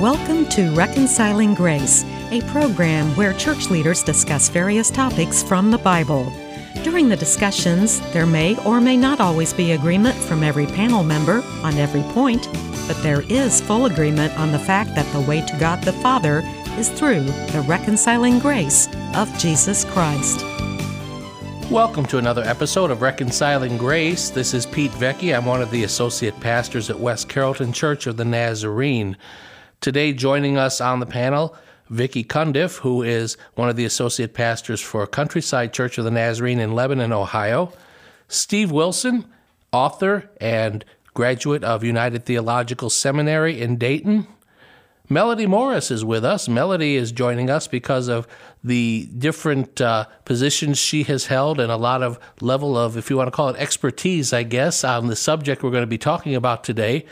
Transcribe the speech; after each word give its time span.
Welcome 0.00 0.48
to 0.50 0.72
Reconciling 0.76 1.54
Grace, 1.54 2.04
a 2.30 2.40
program 2.52 3.08
where 3.16 3.32
church 3.32 3.68
leaders 3.68 4.04
discuss 4.04 4.48
various 4.48 4.92
topics 4.92 5.42
from 5.42 5.72
the 5.72 5.78
Bible. 5.78 6.32
During 6.84 7.08
the 7.08 7.16
discussions, 7.16 7.98
there 8.12 8.24
may 8.24 8.56
or 8.64 8.80
may 8.80 8.96
not 8.96 9.18
always 9.18 9.52
be 9.52 9.72
agreement 9.72 10.14
from 10.14 10.44
every 10.44 10.66
panel 10.66 11.02
member 11.02 11.42
on 11.64 11.74
every 11.78 12.02
point, 12.12 12.48
but 12.86 13.02
there 13.02 13.22
is 13.22 13.60
full 13.60 13.86
agreement 13.86 14.38
on 14.38 14.52
the 14.52 14.58
fact 14.60 14.94
that 14.94 15.12
the 15.12 15.28
way 15.28 15.44
to 15.44 15.58
God 15.58 15.82
the 15.82 15.92
Father 15.94 16.42
is 16.76 16.90
through 16.90 17.24
the 17.24 17.64
reconciling 17.66 18.38
grace 18.38 18.86
of 19.16 19.36
Jesus 19.36 19.84
Christ. 19.86 20.44
Welcome 21.72 22.06
to 22.06 22.18
another 22.18 22.44
episode 22.44 22.92
of 22.92 23.02
Reconciling 23.02 23.76
Grace. 23.76 24.30
This 24.30 24.54
is 24.54 24.64
Pete 24.64 24.92
Vecchi. 24.92 25.36
I'm 25.36 25.44
one 25.44 25.60
of 25.60 25.72
the 25.72 25.82
associate 25.82 26.38
pastors 26.38 26.88
at 26.88 27.00
West 27.00 27.28
Carrollton 27.28 27.72
Church 27.72 28.06
of 28.06 28.16
the 28.16 28.24
Nazarene. 28.24 29.16
Today, 29.80 30.12
joining 30.12 30.56
us 30.56 30.80
on 30.80 30.98
the 30.98 31.06
panel, 31.06 31.54
Vicki 31.88 32.24
Cundiff, 32.24 32.78
who 32.78 33.04
is 33.04 33.36
one 33.54 33.68
of 33.68 33.76
the 33.76 33.84
associate 33.84 34.34
pastors 34.34 34.80
for 34.80 35.06
Countryside 35.06 35.72
Church 35.72 35.98
of 35.98 36.04
the 36.04 36.10
Nazarene 36.10 36.58
in 36.58 36.74
Lebanon, 36.74 37.12
Ohio. 37.12 37.72
Steve 38.26 38.72
Wilson, 38.72 39.24
author 39.70 40.28
and 40.40 40.84
graduate 41.14 41.62
of 41.62 41.84
United 41.84 42.24
Theological 42.24 42.90
Seminary 42.90 43.60
in 43.60 43.76
Dayton. 43.76 44.26
Melody 45.08 45.46
Morris 45.46 45.92
is 45.92 46.04
with 46.04 46.24
us. 46.24 46.48
Melody 46.48 46.96
is 46.96 47.12
joining 47.12 47.48
us 47.48 47.68
because 47.68 48.08
of 48.08 48.26
the 48.64 49.08
different 49.16 49.80
uh, 49.80 50.06
positions 50.24 50.76
she 50.76 51.04
has 51.04 51.26
held 51.26 51.60
and 51.60 51.70
a 51.70 51.76
lot 51.76 52.02
of 52.02 52.18
level 52.40 52.76
of, 52.76 52.96
if 52.96 53.10
you 53.10 53.16
want 53.16 53.28
to 53.28 53.32
call 53.32 53.48
it 53.48 53.56
expertise, 53.56 54.32
I 54.32 54.42
guess, 54.42 54.82
on 54.82 55.06
the 55.06 55.14
subject 55.14 55.62
we're 55.62 55.70
going 55.70 55.82
to 55.82 55.86
be 55.86 55.98
talking 55.98 56.34
about 56.34 56.64
today. 56.64 57.06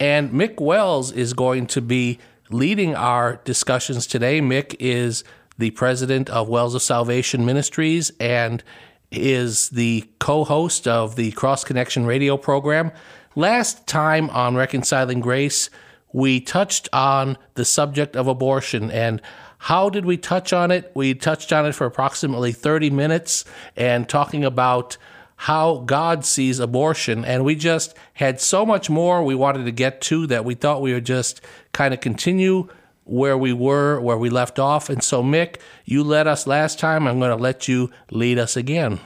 And 0.00 0.30
Mick 0.30 0.58
Wells 0.58 1.12
is 1.12 1.34
going 1.34 1.66
to 1.68 1.82
be 1.82 2.18
leading 2.48 2.94
our 2.94 3.36
discussions 3.44 4.06
today. 4.06 4.40
Mick 4.40 4.74
is 4.80 5.22
the 5.58 5.70
president 5.72 6.30
of 6.30 6.48
Wells 6.48 6.74
of 6.74 6.80
Salvation 6.80 7.44
Ministries 7.44 8.10
and 8.18 8.64
is 9.12 9.68
the 9.68 10.08
co 10.18 10.44
host 10.44 10.88
of 10.88 11.16
the 11.16 11.32
Cross 11.32 11.64
Connection 11.64 12.06
radio 12.06 12.38
program. 12.38 12.92
Last 13.36 13.86
time 13.86 14.30
on 14.30 14.56
Reconciling 14.56 15.20
Grace, 15.20 15.68
we 16.14 16.40
touched 16.40 16.88
on 16.94 17.36
the 17.54 17.66
subject 17.66 18.16
of 18.16 18.26
abortion. 18.26 18.90
And 18.90 19.20
how 19.58 19.90
did 19.90 20.06
we 20.06 20.16
touch 20.16 20.54
on 20.54 20.70
it? 20.70 20.90
We 20.94 21.12
touched 21.12 21.52
on 21.52 21.66
it 21.66 21.74
for 21.74 21.86
approximately 21.86 22.52
30 22.52 22.88
minutes 22.88 23.44
and 23.76 24.08
talking 24.08 24.46
about 24.46 24.96
how 25.44 25.78
God 25.86 26.22
sees 26.26 26.58
abortion. 26.58 27.24
And 27.24 27.46
we 27.46 27.54
just 27.54 27.96
had 28.12 28.42
so 28.42 28.66
much 28.66 28.90
more 28.90 29.24
we 29.24 29.34
wanted 29.34 29.64
to 29.64 29.72
get 29.72 30.02
to 30.02 30.26
that 30.26 30.44
we 30.44 30.54
thought 30.54 30.82
we 30.82 30.92
would 30.92 31.06
just 31.06 31.40
kind 31.72 31.94
of 31.94 32.00
continue 32.02 32.68
where 33.04 33.38
we 33.38 33.54
were, 33.54 33.98
where 34.00 34.18
we 34.18 34.28
left 34.28 34.58
off. 34.58 34.90
And 34.90 35.02
so, 35.02 35.22
Mick, 35.22 35.56
you 35.86 36.04
led 36.04 36.26
us 36.26 36.46
last 36.46 36.78
time. 36.78 37.08
I'm 37.08 37.18
going 37.18 37.34
to 37.34 37.42
let 37.42 37.68
you 37.68 37.90
lead 38.10 38.38
us 38.38 38.54
again. 38.54 39.00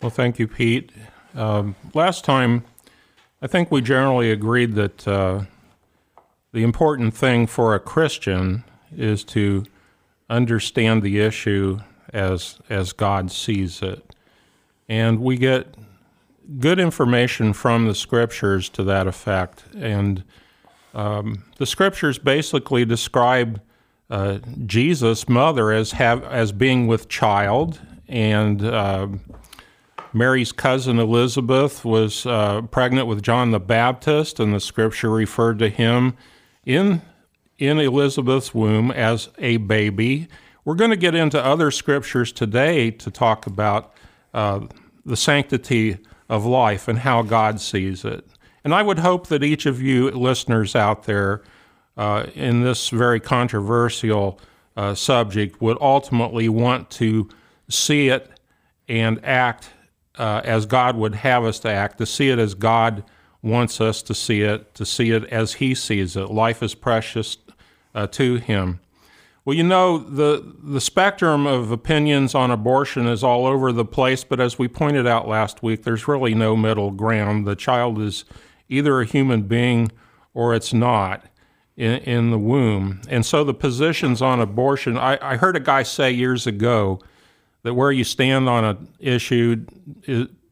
Well, 0.00 0.10
thank 0.10 0.38
you, 0.38 0.46
Pete. 0.46 0.92
Um, 1.34 1.74
last 1.92 2.24
time, 2.24 2.62
I 3.42 3.48
think 3.48 3.72
we 3.72 3.82
generally 3.82 4.30
agreed 4.30 4.76
that 4.76 5.08
uh, 5.08 5.42
the 6.52 6.62
important 6.62 7.14
thing 7.14 7.48
for 7.48 7.74
a 7.74 7.80
Christian 7.80 8.62
is 8.96 9.24
to 9.24 9.64
understand 10.30 11.02
the 11.02 11.18
issue 11.18 11.80
as 12.12 12.60
as 12.70 12.92
God 12.92 13.32
sees 13.32 13.82
it. 13.82 14.13
And 14.88 15.20
we 15.20 15.36
get 15.36 15.74
good 16.58 16.78
information 16.78 17.52
from 17.52 17.86
the 17.86 17.94
scriptures 17.94 18.68
to 18.70 18.84
that 18.84 19.06
effect. 19.06 19.64
And 19.74 20.24
um, 20.94 21.44
the 21.56 21.66
scriptures 21.66 22.18
basically 22.18 22.84
describe 22.84 23.60
uh, 24.10 24.38
Jesus' 24.66 25.28
mother 25.28 25.72
as 25.72 25.92
have 25.92 26.22
as 26.24 26.52
being 26.52 26.86
with 26.86 27.08
child, 27.08 27.80
and 28.06 28.64
uh, 28.64 29.08
Mary's 30.12 30.52
cousin 30.52 30.98
Elizabeth 30.98 31.84
was 31.84 32.26
uh, 32.26 32.62
pregnant 32.62 33.08
with 33.08 33.22
John 33.22 33.50
the 33.50 33.58
Baptist, 33.58 34.38
and 34.38 34.54
the 34.54 34.60
scripture 34.60 35.10
referred 35.10 35.58
to 35.60 35.68
him 35.68 36.16
in 36.64 37.02
in 37.58 37.78
Elizabeth's 37.78 38.52
womb 38.52 38.90
as 38.90 39.30
a 39.38 39.56
baby. 39.58 40.28
We're 40.64 40.74
going 40.74 40.90
to 40.90 40.96
get 40.96 41.14
into 41.14 41.42
other 41.42 41.70
scriptures 41.70 42.32
today 42.32 42.90
to 42.90 43.10
talk 43.10 43.46
about 43.46 43.93
uh, 44.34 44.60
the 45.06 45.16
sanctity 45.16 45.98
of 46.28 46.44
life 46.44 46.88
and 46.88 46.98
how 46.98 47.22
God 47.22 47.60
sees 47.60 48.04
it. 48.04 48.26
And 48.64 48.74
I 48.74 48.82
would 48.82 48.98
hope 48.98 49.28
that 49.28 49.42
each 49.42 49.66
of 49.66 49.80
you 49.80 50.10
listeners 50.10 50.74
out 50.74 51.04
there 51.04 51.42
uh, 51.96 52.26
in 52.34 52.62
this 52.62 52.88
very 52.88 53.20
controversial 53.20 54.40
uh, 54.76 54.94
subject 54.94 55.60
would 55.62 55.78
ultimately 55.80 56.48
want 56.48 56.90
to 56.90 57.28
see 57.68 58.08
it 58.08 58.30
and 58.88 59.24
act 59.24 59.70
uh, 60.16 60.40
as 60.44 60.66
God 60.66 60.96
would 60.96 61.14
have 61.14 61.44
us 61.44 61.58
to 61.60 61.70
act, 61.70 61.98
to 61.98 62.06
see 62.06 62.30
it 62.30 62.38
as 62.38 62.54
God 62.54 63.04
wants 63.42 63.80
us 63.80 64.02
to 64.02 64.14
see 64.14 64.42
it, 64.42 64.74
to 64.74 64.86
see 64.86 65.10
it 65.10 65.24
as 65.24 65.54
He 65.54 65.74
sees 65.74 66.16
it. 66.16 66.30
Life 66.30 66.62
is 66.62 66.74
precious 66.74 67.36
uh, 67.94 68.06
to 68.08 68.36
Him. 68.36 68.80
Well, 69.44 69.54
you 69.54 69.62
know, 69.62 69.98
the, 69.98 70.54
the 70.62 70.80
spectrum 70.80 71.46
of 71.46 71.70
opinions 71.70 72.34
on 72.34 72.50
abortion 72.50 73.06
is 73.06 73.22
all 73.22 73.46
over 73.46 73.72
the 73.72 73.84
place, 73.84 74.24
but 74.24 74.40
as 74.40 74.58
we 74.58 74.68
pointed 74.68 75.06
out 75.06 75.28
last 75.28 75.62
week, 75.62 75.82
there's 75.82 76.08
really 76.08 76.34
no 76.34 76.56
middle 76.56 76.90
ground. 76.90 77.46
The 77.46 77.54
child 77.54 78.00
is 78.00 78.24
either 78.70 79.00
a 79.00 79.04
human 79.04 79.42
being 79.42 79.92
or 80.32 80.54
it's 80.54 80.72
not 80.72 81.26
in, 81.76 81.98
in 81.98 82.30
the 82.30 82.38
womb. 82.38 83.02
And 83.08 83.26
so 83.26 83.44
the 83.44 83.52
positions 83.52 84.22
on 84.22 84.40
abortion, 84.40 84.96
I, 84.96 85.18
I 85.20 85.36
heard 85.36 85.56
a 85.56 85.60
guy 85.60 85.82
say 85.82 86.10
years 86.10 86.46
ago 86.46 87.00
that 87.64 87.74
where 87.74 87.92
you 87.92 88.04
stand 88.04 88.48
on 88.48 88.64
an 88.64 88.88
issue 88.98 89.66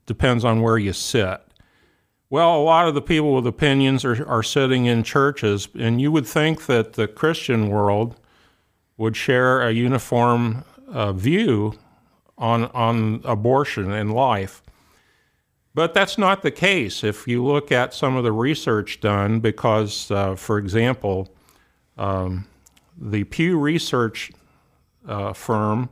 depends 0.04 0.44
on 0.44 0.60
where 0.60 0.76
you 0.76 0.92
sit. 0.92 1.40
Well, 2.28 2.56
a 2.56 2.62
lot 2.62 2.88
of 2.88 2.94
the 2.94 3.02
people 3.02 3.34
with 3.34 3.46
opinions 3.46 4.04
are, 4.04 4.26
are 4.26 4.42
sitting 4.42 4.84
in 4.84 5.02
churches, 5.02 5.68
and 5.78 6.00
you 6.00 6.12
would 6.12 6.26
think 6.26 6.66
that 6.66 6.94
the 6.94 7.08
Christian 7.08 7.68
world 7.68 8.16
would 8.96 9.16
share 9.16 9.62
a 9.62 9.72
uniform 9.72 10.64
uh, 10.88 11.12
view 11.12 11.74
on, 12.38 12.64
on 12.66 13.20
abortion 13.24 13.90
and 13.90 14.12
life. 14.12 14.62
But 15.74 15.94
that's 15.94 16.18
not 16.18 16.42
the 16.42 16.50
case 16.50 17.02
if 17.02 17.26
you 17.26 17.44
look 17.44 17.72
at 17.72 17.94
some 17.94 18.16
of 18.16 18.24
the 18.24 18.32
research 18.32 19.00
done, 19.00 19.40
because, 19.40 20.10
uh, 20.10 20.36
for 20.36 20.58
example, 20.58 21.34
um, 21.96 22.46
the 22.98 23.24
Pew 23.24 23.58
Research 23.58 24.30
uh, 25.08 25.32
firm 25.32 25.88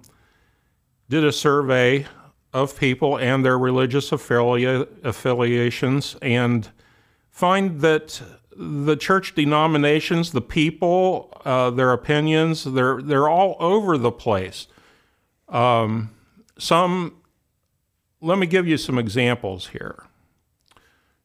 did 1.08 1.24
a 1.24 1.32
survey 1.32 2.06
of 2.52 2.78
people 2.78 3.16
and 3.18 3.44
their 3.44 3.58
religious 3.58 4.10
affilia- 4.10 4.86
affiliations 5.02 6.16
and 6.20 6.68
find 7.30 7.80
that 7.80 8.22
the 8.56 8.96
church 8.96 9.34
denominations, 9.34 10.32
the 10.32 10.40
people, 10.40 11.32
uh, 11.44 11.70
their 11.70 11.92
opinions, 11.92 12.64
they're, 12.64 13.00
they're 13.00 13.28
all 13.28 13.56
over 13.60 13.96
the 13.96 14.10
place. 14.10 14.66
Um, 15.48 16.10
some, 16.58 17.16
let 18.20 18.38
me 18.38 18.46
give 18.46 18.66
you 18.66 18.76
some 18.76 18.98
examples 18.98 19.68
here. 19.68 20.04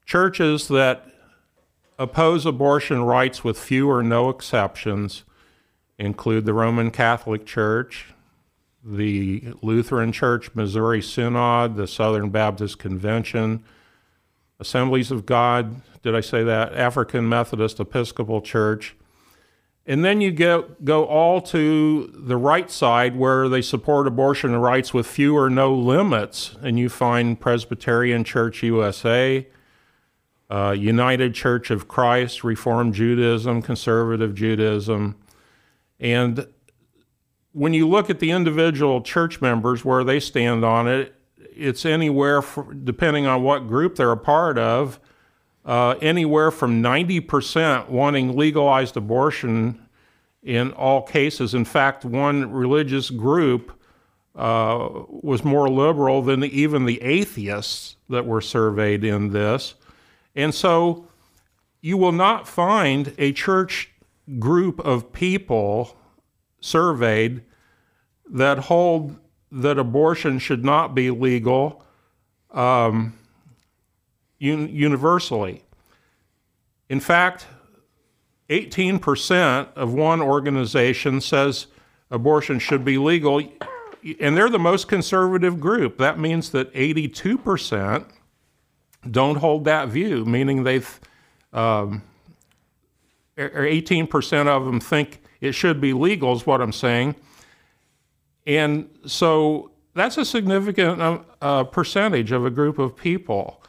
Churches 0.06 0.68
that 0.68 1.06
oppose 1.98 2.46
abortion 2.46 3.04
rights 3.04 3.44
with 3.44 3.58
few 3.58 3.90
or 3.90 4.04
no 4.04 4.30
exceptions 4.30 5.24
include 5.98 6.46
the 6.46 6.54
Roman 6.54 6.92
Catholic 6.92 7.46
Church, 7.46 8.14
the 8.84 9.54
Lutheran 9.62 10.12
Church 10.12 10.54
Missouri 10.54 11.02
Synod, 11.02 11.76
the 11.76 11.88
Southern 11.88 12.30
Baptist 12.30 12.78
Convention, 12.78 13.64
Assemblies 14.60 15.12
of 15.12 15.26
God, 15.26 15.82
did 16.02 16.16
I 16.16 16.22
say 16.22 16.44
that? 16.44 16.74
African 16.74 17.28
Methodist 17.28 17.80
Episcopal 17.80 18.42
Church. 18.42 18.96
And 19.88 20.04
then 20.04 20.20
you 20.20 20.32
get, 20.32 20.84
go 20.84 21.06
all 21.06 21.42
to 21.42 22.12
the 22.14 22.38
right 22.38 22.72
side 22.72 23.16
where 23.16 23.48
they 23.48 23.62
support 23.62 24.08
abortion 24.08 24.56
rights 24.56 24.94
with 24.94 25.06
few 25.06 25.38
or 25.38 25.50
no 25.50 25.76
limits. 25.76 26.56
And 26.62 26.80
you 26.80 26.90
find 26.90 27.40
Presbyterian 27.40 28.24
Church 28.24 28.64
USA, 28.64 29.48
uh, 30.50 30.76
United 30.78 31.36
Church 31.36 31.70
of 31.70 31.88
Christ, 31.88 32.44
Reformed 32.44 32.96
Judaism, 32.96 33.62
Conservative 33.62 34.34
Judaism. 34.34 35.18
And 36.00 36.48
when 37.52 37.74
you 37.74 37.88
look 37.88 38.10
at 38.10 38.20
the 38.20 38.32
individual 38.32 39.02
church 39.02 39.40
members 39.40 39.86
where 39.86 40.04
they 40.04 40.20
stand 40.20 40.66
on 40.66 40.88
it, 40.88 41.16
it's 41.54 41.86
anywhere, 41.86 42.44
depending 42.84 43.26
on 43.26 43.44
what 43.44 43.68
group 43.68 43.96
they're 43.96 44.12
a 44.12 44.18
part 44.18 44.58
of, 44.58 45.00
uh, 45.66 45.96
anywhere 46.02 46.52
from 46.52 46.82
90% 46.82 47.90
wanting 47.90 48.36
legalized 48.36 48.96
abortion 48.98 49.86
in 50.44 50.72
all 50.74 51.02
cases. 51.02 51.54
In 51.54 51.66
fact, 51.66 52.06
one 52.06 52.52
religious 52.52 53.10
group 53.10 53.72
uh, 54.36 54.90
was 55.08 55.44
more 55.44 55.70
liberal 55.70 56.22
than 56.22 56.42
the, 56.42 56.60
even 56.60 56.86
the 56.86 57.02
atheists 57.02 57.96
that 58.10 58.26
were 58.26 58.42
surveyed 58.42 59.04
in 59.04 59.32
this. 59.32 59.76
And 60.36 60.54
so 60.54 61.08
you 61.82 61.98
will 61.98 62.12
not 62.12 62.48
find 62.48 63.14
a 63.18 63.32
church 63.32 63.92
group 64.40 64.80
of 64.80 65.14
people 65.14 65.96
surveyed 66.60 67.44
that 68.30 68.58
hold 68.58 69.18
that 69.52 69.78
abortion 69.78 70.40
should 70.40 70.66
not 70.66 70.96
be 70.96 71.12
legal 71.12 71.84
um, 72.52 73.18
un- 74.42 74.70
universally. 74.70 75.64
In 76.90 77.00
fact, 77.00 77.48
18% 78.50 79.74
of 79.76 79.94
one 79.94 80.22
organization 80.22 81.20
says 81.22 81.68
abortion 82.12 82.60
should 82.60 82.86
be 82.86 82.98
legal, 82.98 83.42
and 84.20 84.38
they're 84.38 84.50
the 84.50 84.60
most 84.60 84.88
conservative 84.88 85.60
group. 85.60 85.98
That 85.98 86.20
means 86.20 86.52
that 86.52 86.72
82% 86.74 88.06
don't 89.10 89.38
hold 89.38 89.66
that 89.66 89.90
view, 89.90 90.26
meaning 90.26 90.64
they've 90.64 91.00
um, 91.54 92.04
or 93.38 93.50
18% 93.50 94.48
of 94.48 94.66
them 94.66 94.80
think 94.80 95.22
it 95.42 95.54
should 95.54 95.82
be 95.82 95.94
legal, 95.94 96.34
is 96.34 96.46
what 96.46 96.62
I'm 96.62 96.72
saying. 96.72 97.16
And 98.46 98.90
so 99.06 99.72
that's 99.94 100.18
a 100.18 100.26
significant 100.26 101.02
uh, 101.02 101.20
uh, 101.42 101.64
percentage 101.64 102.32
of 102.32 102.46
a 102.46 102.50
group 102.50 102.78
of 102.78 102.96
people. 102.96 103.64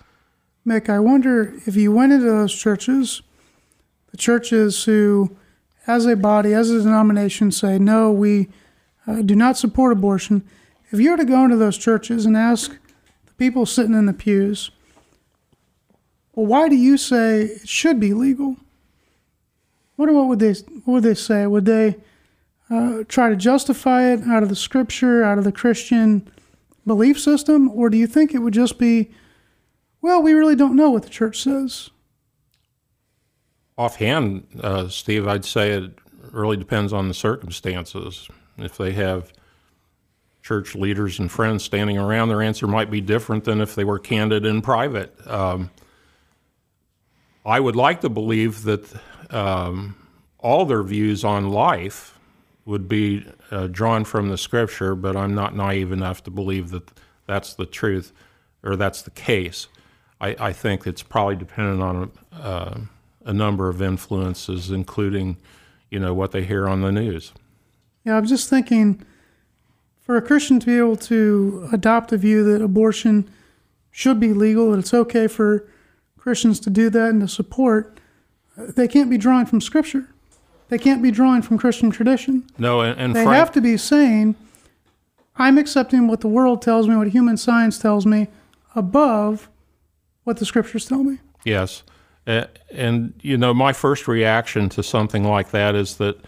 Mick, 0.67 0.88
I 0.88 0.99
wonder 0.99 1.55
if 1.67 1.76
you 1.76 1.93
went 1.93 2.12
into 2.12 2.26
those 2.26 2.55
churches, 2.55 3.23
the 4.11 4.17
churches 4.17 4.84
who, 4.84 5.37
as 5.87 6.06
a 6.06 6.17
body, 6.17 6.52
as 6.52 6.70
a 6.70 6.82
denomination, 6.82 7.52
say, 7.52 7.78
no, 7.78 8.11
we 8.11 8.49
uh, 9.06 9.23
do 9.23 9.37
not 9.37 9.56
support 9.56 9.93
abortion. 9.93 10.46
If 10.90 11.00
you 11.00 11.12
were 11.12 11.17
to 11.17 11.25
go 11.25 11.44
into 11.44 11.56
those 11.56 11.78
churches 11.78 12.26
and 12.26 12.37
ask 12.37 12.76
the 13.26 13.32
people 13.34 13.64
sitting 13.64 13.94
in 13.94 14.06
the 14.06 14.12
pews, 14.12 14.70
well, 16.34 16.46
why 16.46 16.69
do 16.69 16.75
you 16.75 16.96
say 16.96 17.43
it 17.43 17.69
should 17.69 18.00
be 18.00 18.12
legal? 18.12 18.56
What, 19.94 20.12
what 20.12 20.26
would 20.26 20.38
they 20.38 20.52
what 20.84 20.94
would 20.94 21.02
they 21.02 21.14
say? 21.14 21.46
Would 21.46 21.64
they 21.64 21.96
uh, 22.71 23.05
try 23.09 23.29
to 23.29 23.37
justify 23.37 24.13
it 24.13 24.23
out 24.25 24.43
of 24.43 24.49
the 24.49 24.57
scripture, 24.57 25.23
out 25.23 25.39
of 25.39 25.45
the 25.45 25.53
Christian 25.53 26.29
belief 26.87 27.21
system, 27.21 27.71
or 27.71 27.91
do 27.91 27.97
you 27.97 28.07
think 28.07 28.35
it 28.35 28.39
would 28.39 28.55
just 28.55 28.79
be, 28.79 29.11
well, 30.01 30.23
we 30.23 30.33
really 30.33 30.57
don't 30.57 30.77
know 30.77 30.91
what 30.91 31.03
the 31.03 31.09
church 31.09 31.43
says? 31.43 31.91
Offhand, 33.79 34.47
uh, 34.61 34.89
Steve, 34.89 35.29
I'd 35.29 35.45
say 35.45 35.73
it 35.73 35.93
really 36.33 36.57
depends 36.57 36.93
on 36.93 37.09
the 37.09 37.15
circumstances. 37.15 38.29
If 38.57 38.79
they 38.79 38.93
have 38.93 39.33
church 40.43 40.75
leaders 40.75 41.19
and 41.19 41.31
friends 41.31 41.65
standing 41.65 41.99
around, 41.99 42.29
their 42.29 42.41
answer 42.41 42.67
might 42.67 42.91
be 42.91 43.01
different 43.01 43.45
than 43.45 43.61
if 43.61 43.75
they 43.75 43.85
were 43.85 43.99
candid 43.99 44.47
in 44.47 44.62
private. 44.62 45.15
Um, 45.27 45.71
I 47.45 47.61
would 47.61 47.77
like 47.77 48.01
to 48.01 48.09
believe 48.09 48.62
that 48.62 48.89
um, 49.31 49.97
all 50.39 50.65
their 50.65 50.83
views 50.83 51.25
on 51.25 51.51
life 51.51 52.16
would 52.67 52.89
be 52.89 53.25
uh, 53.51 53.69
drawn 53.69 54.05
from 54.05 54.29
the 54.29 54.37
scripture, 54.37 54.95
but 54.95 55.17
I'm 55.17 55.35
not 55.35 55.57
naive 55.57 55.93
enough 55.93 56.23
to 56.25 56.31
believe 56.31 56.71
that 56.71 56.91
that's 57.25 57.55
the 57.55 57.65
truth 57.65 58.13
or 58.63 58.77
that's 58.77 59.03
the 59.03 59.11
case. 59.11 59.69
I, 60.21 60.37
I 60.39 60.53
think 60.53 60.87
it's 60.87 61.03
probably 61.03 61.37
dependent 61.37 61.81
on 61.81 62.13
uh, 62.33 62.81
a 63.25 63.33
number 63.33 63.69
of 63.69 63.81
influences, 63.81 64.71
including, 64.71 65.37
you 65.91 66.01
know, 66.01 66.13
what 66.13 66.33
they 66.33 66.43
hear 66.45 66.69
on 66.69 66.83
the 66.83 66.93
news. 66.93 67.33
Yeah, 68.05 68.17
I'm 68.17 68.27
just 68.27 68.51
thinking 68.51 69.03
for 70.01 70.17
a 70.17 70.23
Christian 70.23 70.59
to 70.61 70.67
be 70.67 70.77
able 70.79 70.97
to 70.97 71.69
adopt 71.73 72.12
a 72.12 72.17
view 72.17 72.45
that 72.53 72.62
abortion 72.62 73.31
should 73.91 74.19
be 74.19 74.33
legal, 74.33 74.73
that 74.73 74.79
it's 74.79 74.95
okay 74.95 75.27
for 75.27 75.69
Christians 76.19 76.59
to 76.61 76.71
do 76.71 76.91
that 76.91 77.11
and 77.11 77.21
to 77.21 77.29
support, 77.29 77.99
they 78.57 78.89
can't 78.89 79.09
be 79.09 79.19
drawing 79.19 79.47
from 79.47 79.61
Scripture. 79.61 80.09
They 80.69 80.79
can't 80.79 81.03
be 81.03 81.11
drawing 81.11 81.43
from 81.43 81.59
Christian 81.59 81.91
tradition. 81.91 82.45
No, 82.59 82.81
and, 82.81 82.99
and 82.99 83.15
they 83.15 83.25
Frank, 83.25 83.39
have 83.39 83.53
to 83.53 83.61
be 83.61 83.77
saying, 83.77 84.35
I'm 85.37 85.59
accepting 85.59 86.09
what 86.09 86.21
the 86.21 86.29
world 86.29 86.63
tells 86.63 86.89
me, 86.89 86.97
what 86.97 87.09
human 87.09 87.37
science 87.37 87.79
tells 87.79 88.05
me, 88.07 88.29
above 88.75 89.49
what 90.25 90.39
the 90.39 90.45
Scriptures 90.45 90.87
tell 90.87 91.05
me. 91.05 91.19
Yes. 91.45 91.83
Uh, 92.27 92.47
and, 92.73 93.15
you 93.23 93.37
know, 93.37 93.55
my 93.55 93.73
first 93.73 94.09
reaction 94.09 94.69
to 94.71 94.83
something 94.83 95.23
like 95.23 95.51
that 95.53 95.77
is 95.77 95.97
that 95.99 96.19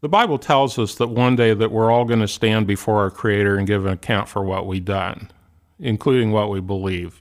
the 0.00 0.08
Bible 0.08 0.38
tells 0.38 0.78
us 0.78 0.94
that 0.96 1.08
one 1.08 1.34
day 1.34 1.54
that 1.54 1.72
we're 1.72 1.90
all 1.90 2.04
going 2.04 2.20
to 2.20 2.28
stand 2.28 2.66
before 2.66 3.00
our 3.00 3.10
Creator 3.10 3.56
and 3.56 3.66
give 3.66 3.86
an 3.86 3.92
account 3.92 4.28
for 4.28 4.44
what 4.44 4.66
we've 4.66 4.84
done, 4.84 5.32
including 5.80 6.30
what 6.30 6.50
we 6.50 6.60
believe 6.60 7.20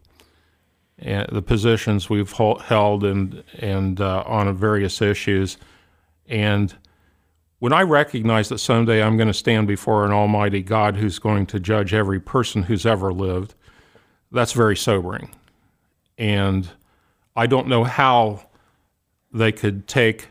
and 0.99 1.27
the 1.31 1.41
positions 1.41 2.09
we've 2.09 2.31
held 2.31 3.03
and 3.03 3.43
and 3.59 3.99
uh, 3.99 4.23
on 4.25 4.53
various 4.55 5.01
issues. 5.01 5.57
And 6.27 6.73
when 7.59 7.73
I 7.73 7.81
recognize 7.83 8.49
that 8.49 8.57
someday 8.57 9.01
I'm 9.01 9.15
going 9.15 9.27
to 9.27 9.33
stand 9.33 9.67
before 9.67 10.05
an 10.05 10.11
Almighty 10.11 10.61
God 10.61 10.97
who's 10.97 11.19
going 11.19 11.45
to 11.47 11.59
judge 11.59 11.93
every 11.93 12.19
person 12.19 12.63
who's 12.63 12.85
ever 12.85 13.13
lived, 13.13 13.55
that's 14.31 14.51
very 14.51 14.75
sobering. 14.75 15.33
And 16.17 16.69
I 17.35 17.47
don't 17.47 17.67
know 17.67 17.83
how 17.83 18.47
they 19.31 19.51
could 19.51 19.87
take 19.87 20.27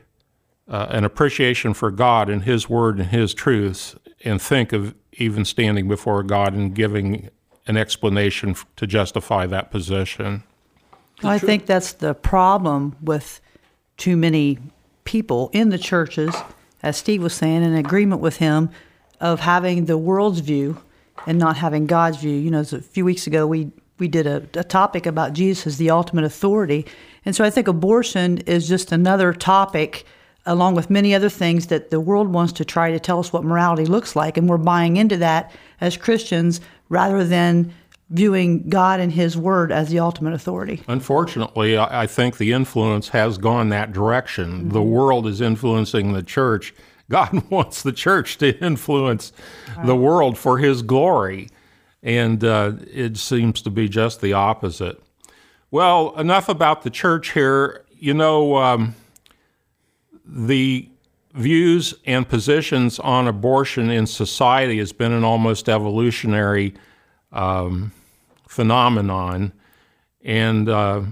uh, 0.68 0.86
an 0.90 1.04
appreciation 1.04 1.74
for 1.74 1.90
God 1.90 2.28
and 2.28 2.42
His 2.42 2.68
Word 2.68 2.98
and 2.98 3.08
His 3.08 3.34
truths 3.34 3.96
and 4.24 4.40
think 4.40 4.72
of 4.72 4.94
even 5.14 5.44
standing 5.44 5.88
before 5.88 6.22
God 6.22 6.54
and 6.54 6.74
giving 6.74 7.28
an 7.66 7.76
explanation 7.76 8.56
to 8.76 8.86
justify 8.86 9.46
that 9.46 9.70
position. 9.70 10.42
I 11.22 11.38
think 11.38 11.66
that's 11.66 11.92
the 11.92 12.14
problem 12.14 12.96
with 13.00 13.40
too 13.96 14.16
many 14.16 14.58
people 15.04 15.50
in 15.52 15.70
the 15.70 15.78
churches, 15.78 16.34
as 16.82 16.96
Steve 16.96 17.22
was 17.22 17.34
saying, 17.34 17.62
in 17.62 17.74
agreement 17.74 18.20
with 18.20 18.36
him, 18.36 18.70
of 19.20 19.40
having 19.40 19.84
the 19.84 19.98
world's 19.98 20.40
view 20.40 20.80
and 21.26 21.38
not 21.38 21.56
having 21.56 21.86
God's 21.86 22.18
view. 22.18 22.34
You 22.34 22.50
know, 22.50 22.60
a 22.60 22.80
few 22.80 23.04
weeks 23.04 23.26
ago 23.26 23.46
we 23.46 23.70
we 23.98 24.08
did 24.08 24.26
a, 24.26 24.48
a 24.54 24.64
topic 24.64 25.06
about 25.06 25.32
Jesus 25.32 25.66
as 25.66 25.76
the 25.76 25.90
ultimate 25.90 26.24
authority, 26.24 26.86
and 27.24 27.36
so 27.36 27.44
I 27.44 27.50
think 27.50 27.68
abortion 27.68 28.38
is 28.38 28.68
just 28.68 28.90
another 28.90 29.32
topic 29.32 30.04
along 30.44 30.74
with 30.74 30.90
many 30.90 31.14
other 31.14 31.28
things 31.28 31.68
that 31.68 31.90
the 31.90 32.00
world 32.00 32.28
wants 32.32 32.52
to 32.54 32.64
try 32.64 32.90
to 32.90 32.98
tell 32.98 33.20
us 33.20 33.32
what 33.32 33.44
morality 33.44 33.86
looks 33.86 34.16
like. 34.16 34.36
And 34.36 34.48
we're 34.48 34.58
buying 34.58 34.96
into 34.96 35.16
that 35.18 35.52
as 35.80 35.96
Christians 35.96 36.60
rather 36.88 37.24
than 37.24 37.72
viewing 38.12 38.68
God 38.68 39.00
and 39.00 39.10
His 39.10 39.36
Word 39.36 39.72
as 39.72 39.88
the 39.88 39.98
ultimate 39.98 40.34
authority. 40.34 40.82
Unfortunately, 40.86 41.78
I 41.78 42.06
think 42.06 42.36
the 42.36 42.52
influence 42.52 43.08
has 43.08 43.38
gone 43.38 43.70
that 43.70 43.92
direction. 43.92 44.52
Mm-hmm. 44.52 44.70
The 44.70 44.82
world 44.82 45.26
is 45.26 45.40
influencing 45.40 46.12
the 46.12 46.22
church. 46.22 46.74
God 47.08 47.42
wants 47.50 47.82
the 47.82 47.92
church 47.92 48.38
to 48.38 48.56
influence 48.62 49.32
right. 49.76 49.86
the 49.86 49.96
world 49.96 50.38
for 50.38 50.58
His 50.58 50.82
glory. 50.82 51.48
And 52.02 52.44
uh, 52.44 52.72
it 52.92 53.16
seems 53.16 53.62
to 53.62 53.70
be 53.70 53.88
just 53.88 54.20
the 54.20 54.34
opposite. 54.34 55.00
Well, 55.70 56.14
enough 56.18 56.48
about 56.48 56.82
the 56.82 56.90
church 56.90 57.32
here. 57.32 57.84
You 57.98 58.12
know, 58.12 58.56
um, 58.56 58.94
the 60.26 60.88
views 61.32 61.94
and 62.04 62.28
positions 62.28 62.98
on 62.98 63.26
abortion 63.26 63.88
in 63.88 64.06
society 64.06 64.78
has 64.78 64.92
been 64.92 65.12
an 65.12 65.24
almost 65.24 65.68
evolutionary 65.68 66.74
um, 67.32 67.92
phenomenon. 68.52 69.50
And 70.22 70.68
uh, 70.68 71.02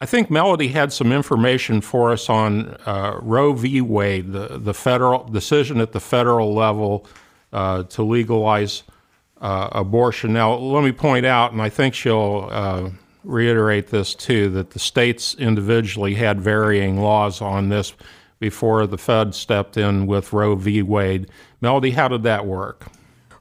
I 0.00 0.06
think 0.06 0.30
Melody 0.30 0.68
had 0.68 0.90
some 0.90 1.12
information 1.12 1.82
for 1.82 2.12
us 2.12 2.30
on 2.30 2.76
uh, 2.86 3.18
Roe 3.20 3.52
v. 3.52 3.82
Wade, 3.82 4.32
the, 4.32 4.58
the 4.58 4.72
federal 4.72 5.24
decision 5.24 5.80
at 5.80 5.92
the 5.92 6.00
federal 6.00 6.54
level 6.54 7.06
uh, 7.52 7.82
to 7.82 8.02
legalize 8.02 8.84
uh, 9.42 9.68
abortion. 9.72 10.32
Now, 10.32 10.54
let 10.54 10.82
me 10.82 10.92
point 10.92 11.26
out, 11.26 11.52
and 11.52 11.60
I 11.60 11.68
think 11.68 11.94
she'll 11.94 12.48
uh, 12.50 12.88
reiterate 13.22 13.88
this 13.88 14.14
too, 14.14 14.48
that 14.50 14.70
the 14.70 14.78
states 14.78 15.34
individually 15.34 16.14
had 16.14 16.40
varying 16.40 17.02
laws 17.02 17.42
on 17.42 17.68
this 17.68 17.92
before 18.40 18.86
the 18.86 18.98
Fed 18.98 19.34
stepped 19.34 19.76
in 19.76 20.06
with 20.06 20.32
Roe 20.32 20.54
v. 20.54 20.80
Wade. 20.80 21.28
Melody, 21.60 21.90
how 21.90 22.08
did 22.08 22.22
that 22.22 22.46
work? 22.46 22.86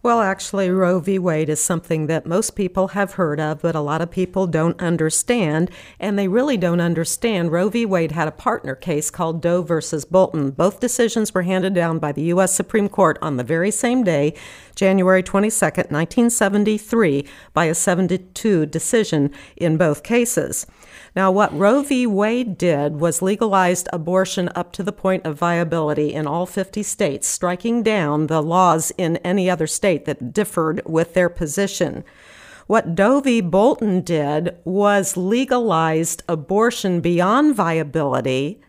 Well, 0.04 0.22
actually, 0.22 0.70
Roe 0.70 1.00
v. 1.00 1.18
Wade 1.18 1.50
is 1.50 1.64
something 1.64 2.08
that 2.08 2.26
most 2.26 2.56
people 2.56 2.90
have 2.90 3.14
heard 3.14 3.40
of, 3.40 3.62
but 3.62 3.76
a 3.76 3.82
lot 3.82 4.02
of 4.02 4.12
people 4.12 4.46
don't 4.46 4.80
understand. 4.80 5.72
And 6.00 6.18
they 6.18 6.28
really 6.28 6.56
don't 6.56 6.80
understand. 6.80 7.52
Roe 7.52 7.70
v. 7.70 7.86
Wade 7.86 8.12
had 8.12 8.28
a 8.28 8.32
partner 8.32 8.76
case 8.76 9.10
called 9.10 9.42
Doe 9.42 9.64
versus 9.64 10.06
Bolton. 10.06 10.52
Both 10.52 10.80
decisions 10.80 11.34
were 11.34 11.42
handed 11.42 11.74
down 11.74 12.00
by 12.00 12.12
the 12.12 12.24
U.S. 12.24 12.54
Supreme 12.54 12.90
Court 12.90 13.18
on 13.22 13.38
the 13.38 13.44
very 13.44 13.72
same 13.72 14.04
day, 14.04 14.34
January 14.76 15.24
22, 15.24 15.66
1973, 15.66 17.28
by 17.54 17.66
a 17.66 17.74
7 17.74 18.08
to 18.08 18.18
2 18.18 18.66
decision 18.68 19.32
in 19.56 19.78
both 19.78 20.04
cases. 20.04 20.68
Now, 21.18 21.32
what 21.32 21.52
Roe 21.58 21.82
v. 21.82 22.06
Wade 22.06 22.60
did 22.60 23.00
was 23.00 23.24
legalized 23.24 23.90
abortion 23.92 24.52
up 24.54 24.72
to 24.74 24.84
the 24.84 24.92
point 24.92 25.26
of 25.26 25.36
viability 25.36 26.14
in 26.14 26.28
all 26.28 26.46
50 26.46 26.84
states, 26.84 27.28
striking 27.28 27.82
down 27.82 28.28
the 28.28 28.40
laws 28.40 28.92
in 29.00 29.18
any 29.26 29.50
other 29.50 29.66
state 29.66 30.06
that 30.06 30.32
differed 30.32 30.80
with 30.86 31.16
their 31.16 31.28
position. 31.28 32.04
What 32.68 32.94
Doe 32.94 33.20
v. 33.20 33.42
Bolton 33.42 34.02
did 34.02 34.58
was 34.64 35.18
legalized 35.18 36.22
abortion 36.30 37.02
beyond 37.02 37.56
viability 37.56 38.62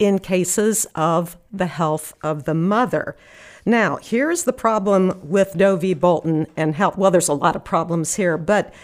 in 0.00 0.18
cases 0.18 0.88
of 0.96 1.36
the 1.52 1.66
health 1.66 2.14
of 2.20 2.46
the 2.46 2.54
mother. 2.54 3.16
Now, 3.64 3.98
here's 4.02 4.42
the 4.42 4.52
problem 4.52 5.20
with 5.22 5.56
Doe 5.56 5.76
v. 5.76 5.94
Bolton 5.94 6.48
and 6.56 6.74
health. 6.74 6.98
Well, 6.98 7.12
there's 7.12 7.28
a 7.28 7.32
lot 7.32 7.54
of 7.54 7.62
problems 7.62 8.16
here, 8.16 8.36
but 8.36 8.74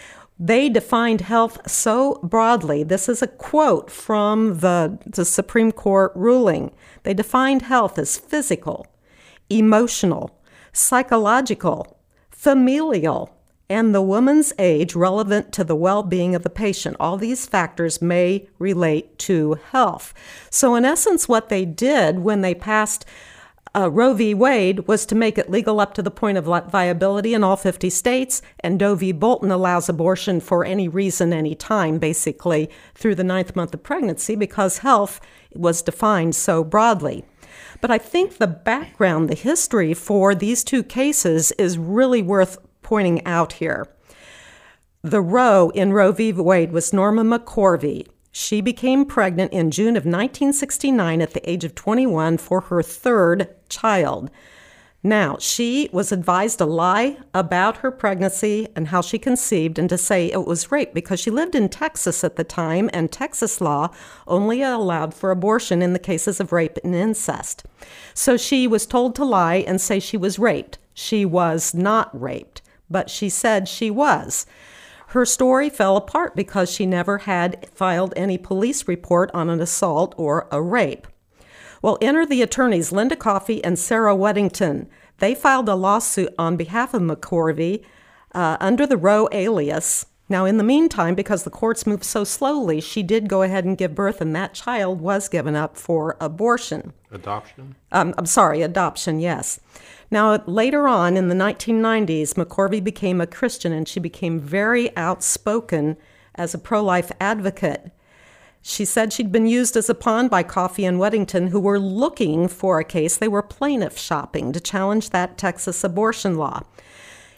they 0.44 0.68
defined 0.68 1.20
health 1.20 1.70
so 1.70 2.18
broadly. 2.24 2.82
This 2.82 3.08
is 3.08 3.22
a 3.22 3.28
quote 3.28 3.92
from 3.92 4.58
the, 4.58 4.98
the 5.06 5.24
Supreme 5.24 5.70
Court 5.70 6.10
ruling. 6.16 6.72
They 7.04 7.14
defined 7.14 7.62
health 7.62 7.96
as 7.96 8.18
physical, 8.18 8.88
emotional, 9.48 10.36
psychological, 10.72 11.96
familial, 12.28 13.32
and 13.70 13.94
the 13.94 14.02
woman's 14.02 14.52
age 14.58 14.96
relevant 14.96 15.52
to 15.52 15.62
the 15.62 15.76
well 15.76 16.02
being 16.02 16.34
of 16.34 16.42
the 16.42 16.50
patient. 16.50 16.96
All 16.98 17.16
these 17.16 17.46
factors 17.46 18.02
may 18.02 18.48
relate 18.58 19.20
to 19.20 19.60
health. 19.70 20.12
So, 20.50 20.74
in 20.74 20.84
essence, 20.84 21.28
what 21.28 21.50
they 21.50 21.64
did 21.64 22.18
when 22.18 22.40
they 22.40 22.54
passed 22.54 23.04
uh, 23.74 23.90
Roe 23.90 24.12
v. 24.12 24.34
Wade 24.34 24.86
was 24.86 25.06
to 25.06 25.14
make 25.14 25.38
it 25.38 25.50
legal 25.50 25.80
up 25.80 25.94
to 25.94 26.02
the 26.02 26.10
point 26.10 26.36
of 26.36 26.44
viability 26.44 27.32
in 27.32 27.42
all 27.42 27.56
50 27.56 27.88
states, 27.90 28.42
and 28.60 28.78
Doe 28.78 28.94
v. 28.94 29.12
Bolton 29.12 29.50
allows 29.50 29.88
abortion 29.88 30.40
for 30.40 30.64
any 30.64 30.88
reason, 30.88 31.32
any 31.32 31.54
time, 31.54 31.98
basically, 31.98 32.68
through 32.94 33.14
the 33.14 33.24
ninth 33.24 33.56
month 33.56 33.72
of 33.72 33.82
pregnancy 33.82 34.36
because 34.36 34.78
health 34.78 35.20
was 35.54 35.80
defined 35.80 36.34
so 36.34 36.62
broadly. 36.62 37.24
But 37.80 37.90
I 37.90 37.98
think 37.98 38.36
the 38.36 38.46
background, 38.46 39.28
the 39.28 39.34
history 39.34 39.94
for 39.94 40.34
these 40.34 40.62
two 40.64 40.82
cases 40.82 41.50
is 41.52 41.78
really 41.78 42.22
worth 42.22 42.58
pointing 42.82 43.24
out 43.26 43.54
here. 43.54 43.88
The 45.02 45.20
Roe 45.20 45.70
in 45.70 45.92
Roe 45.92 46.12
v. 46.12 46.32
Wade 46.32 46.72
was 46.72 46.92
Norma 46.92 47.24
McCorvey, 47.24 48.06
she 48.32 48.62
became 48.62 49.04
pregnant 49.04 49.52
in 49.52 49.70
June 49.70 49.96
of 49.96 50.04
1969 50.04 51.20
at 51.20 51.34
the 51.34 51.50
age 51.50 51.64
of 51.64 51.74
21 51.74 52.38
for 52.38 52.62
her 52.62 52.82
third 52.82 53.54
child. 53.68 54.30
Now, 55.04 55.36
she 55.38 55.90
was 55.92 56.12
advised 56.12 56.58
to 56.58 56.64
lie 56.64 57.18
about 57.34 57.78
her 57.78 57.90
pregnancy 57.90 58.68
and 58.76 58.88
how 58.88 59.02
she 59.02 59.18
conceived 59.18 59.78
and 59.78 59.88
to 59.90 59.98
say 59.98 60.30
it 60.30 60.46
was 60.46 60.70
rape 60.70 60.94
because 60.94 61.18
she 61.18 61.30
lived 61.30 61.56
in 61.56 61.68
Texas 61.68 62.22
at 62.22 62.36
the 62.36 62.44
time, 62.44 62.88
and 62.92 63.10
Texas 63.10 63.60
law 63.60 63.90
only 64.28 64.62
allowed 64.62 65.12
for 65.12 65.32
abortion 65.32 65.82
in 65.82 65.92
the 65.92 65.98
cases 65.98 66.38
of 66.38 66.52
rape 66.52 66.78
and 66.84 66.94
incest. 66.94 67.64
So 68.14 68.36
she 68.36 68.68
was 68.68 68.86
told 68.86 69.16
to 69.16 69.24
lie 69.24 69.56
and 69.56 69.80
say 69.80 69.98
she 69.98 70.16
was 70.16 70.38
raped. 70.38 70.78
She 70.94 71.24
was 71.24 71.74
not 71.74 72.08
raped, 72.18 72.62
but 72.88 73.10
she 73.10 73.28
said 73.28 73.66
she 73.66 73.90
was. 73.90 74.46
Her 75.12 75.26
story 75.26 75.68
fell 75.68 75.98
apart 75.98 76.34
because 76.34 76.72
she 76.72 76.86
never 76.86 77.18
had 77.18 77.68
filed 77.74 78.14
any 78.16 78.38
police 78.38 78.88
report 78.88 79.30
on 79.34 79.50
an 79.50 79.60
assault 79.60 80.14
or 80.16 80.48
a 80.50 80.62
rape. 80.62 81.06
Well, 81.82 81.98
enter 82.00 82.24
the 82.24 82.40
attorneys 82.40 82.92
Linda 82.92 83.14
Coffey 83.14 83.62
and 83.62 83.78
Sarah 83.78 84.16
Weddington. 84.16 84.86
They 85.18 85.34
filed 85.34 85.68
a 85.68 85.74
lawsuit 85.74 86.32
on 86.38 86.56
behalf 86.56 86.94
of 86.94 87.02
McCorvey 87.02 87.84
uh, 88.34 88.56
under 88.58 88.86
the 88.86 88.96
Roe 88.96 89.28
alias. 89.32 90.06
Now, 90.28 90.44
in 90.44 90.56
the 90.56 90.64
meantime, 90.64 91.14
because 91.14 91.42
the 91.42 91.50
courts 91.50 91.86
moved 91.86 92.04
so 92.04 92.24
slowly, 92.24 92.80
she 92.80 93.02
did 93.02 93.28
go 93.28 93.42
ahead 93.42 93.64
and 93.64 93.76
give 93.76 93.94
birth, 93.94 94.20
and 94.20 94.34
that 94.34 94.54
child 94.54 95.00
was 95.00 95.28
given 95.28 95.54
up 95.56 95.76
for 95.76 96.16
abortion. 96.20 96.92
Adoption? 97.10 97.74
Um, 97.90 98.14
I'm 98.16 98.26
sorry, 98.26 98.62
adoption, 98.62 99.20
yes. 99.20 99.60
Now, 100.10 100.42
later 100.46 100.86
on 100.86 101.16
in 101.16 101.28
the 101.28 101.34
1990s, 101.34 102.34
McCorvey 102.34 102.84
became 102.84 103.20
a 103.20 103.26
Christian 103.26 103.72
and 103.72 103.88
she 103.88 103.98
became 103.98 104.38
very 104.38 104.94
outspoken 104.96 105.96
as 106.34 106.54
a 106.54 106.58
pro 106.58 106.82
life 106.82 107.10
advocate. 107.20 107.90
She 108.60 108.84
said 108.84 109.12
she'd 109.12 109.32
been 109.32 109.46
used 109.46 109.76
as 109.76 109.90
a 109.90 109.94
pawn 109.94 110.28
by 110.28 110.44
Coffey 110.44 110.84
and 110.84 110.98
Weddington, 110.98 111.48
who 111.48 111.58
were 111.58 111.80
looking 111.80 112.46
for 112.46 112.78
a 112.78 112.84
case. 112.84 113.16
They 113.16 113.26
were 113.26 113.42
plaintiff 113.42 113.98
shopping 113.98 114.52
to 114.52 114.60
challenge 114.60 115.10
that 115.10 115.36
Texas 115.36 115.82
abortion 115.82 116.36
law. 116.36 116.62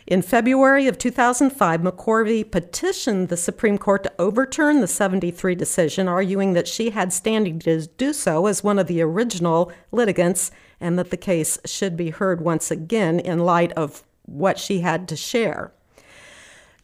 In 0.06 0.20
February 0.20 0.86
of 0.86 0.98
2005, 0.98 1.80
McCorvey 1.80 2.50
petitioned 2.50 3.30
the 3.30 3.38
Supreme 3.38 3.78
Court 3.78 4.02
to 4.02 4.12
overturn 4.18 4.80
the 4.80 4.86
73 4.86 5.54
decision, 5.54 6.08
arguing 6.08 6.52
that 6.52 6.68
she 6.68 6.90
had 6.90 7.10
standing 7.10 7.58
to 7.60 7.86
do 7.86 8.12
so 8.12 8.46
as 8.46 8.62
one 8.62 8.78
of 8.78 8.86
the 8.86 9.00
original 9.00 9.72
litigants 9.92 10.50
and 10.78 10.98
that 10.98 11.10
the 11.10 11.16
case 11.16 11.58
should 11.64 11.96
be 11.96 12.10
heard 12.10 12.42
once 12.42 12.70
again 12.70 13.18
in 13.18 13.38
light 13.38 13.72
of 13.72 14.04
what 14.26 14.58
she 14.58 14.80
had 14.80 15.08
to 15.08 15.16
share. 15.16 15.72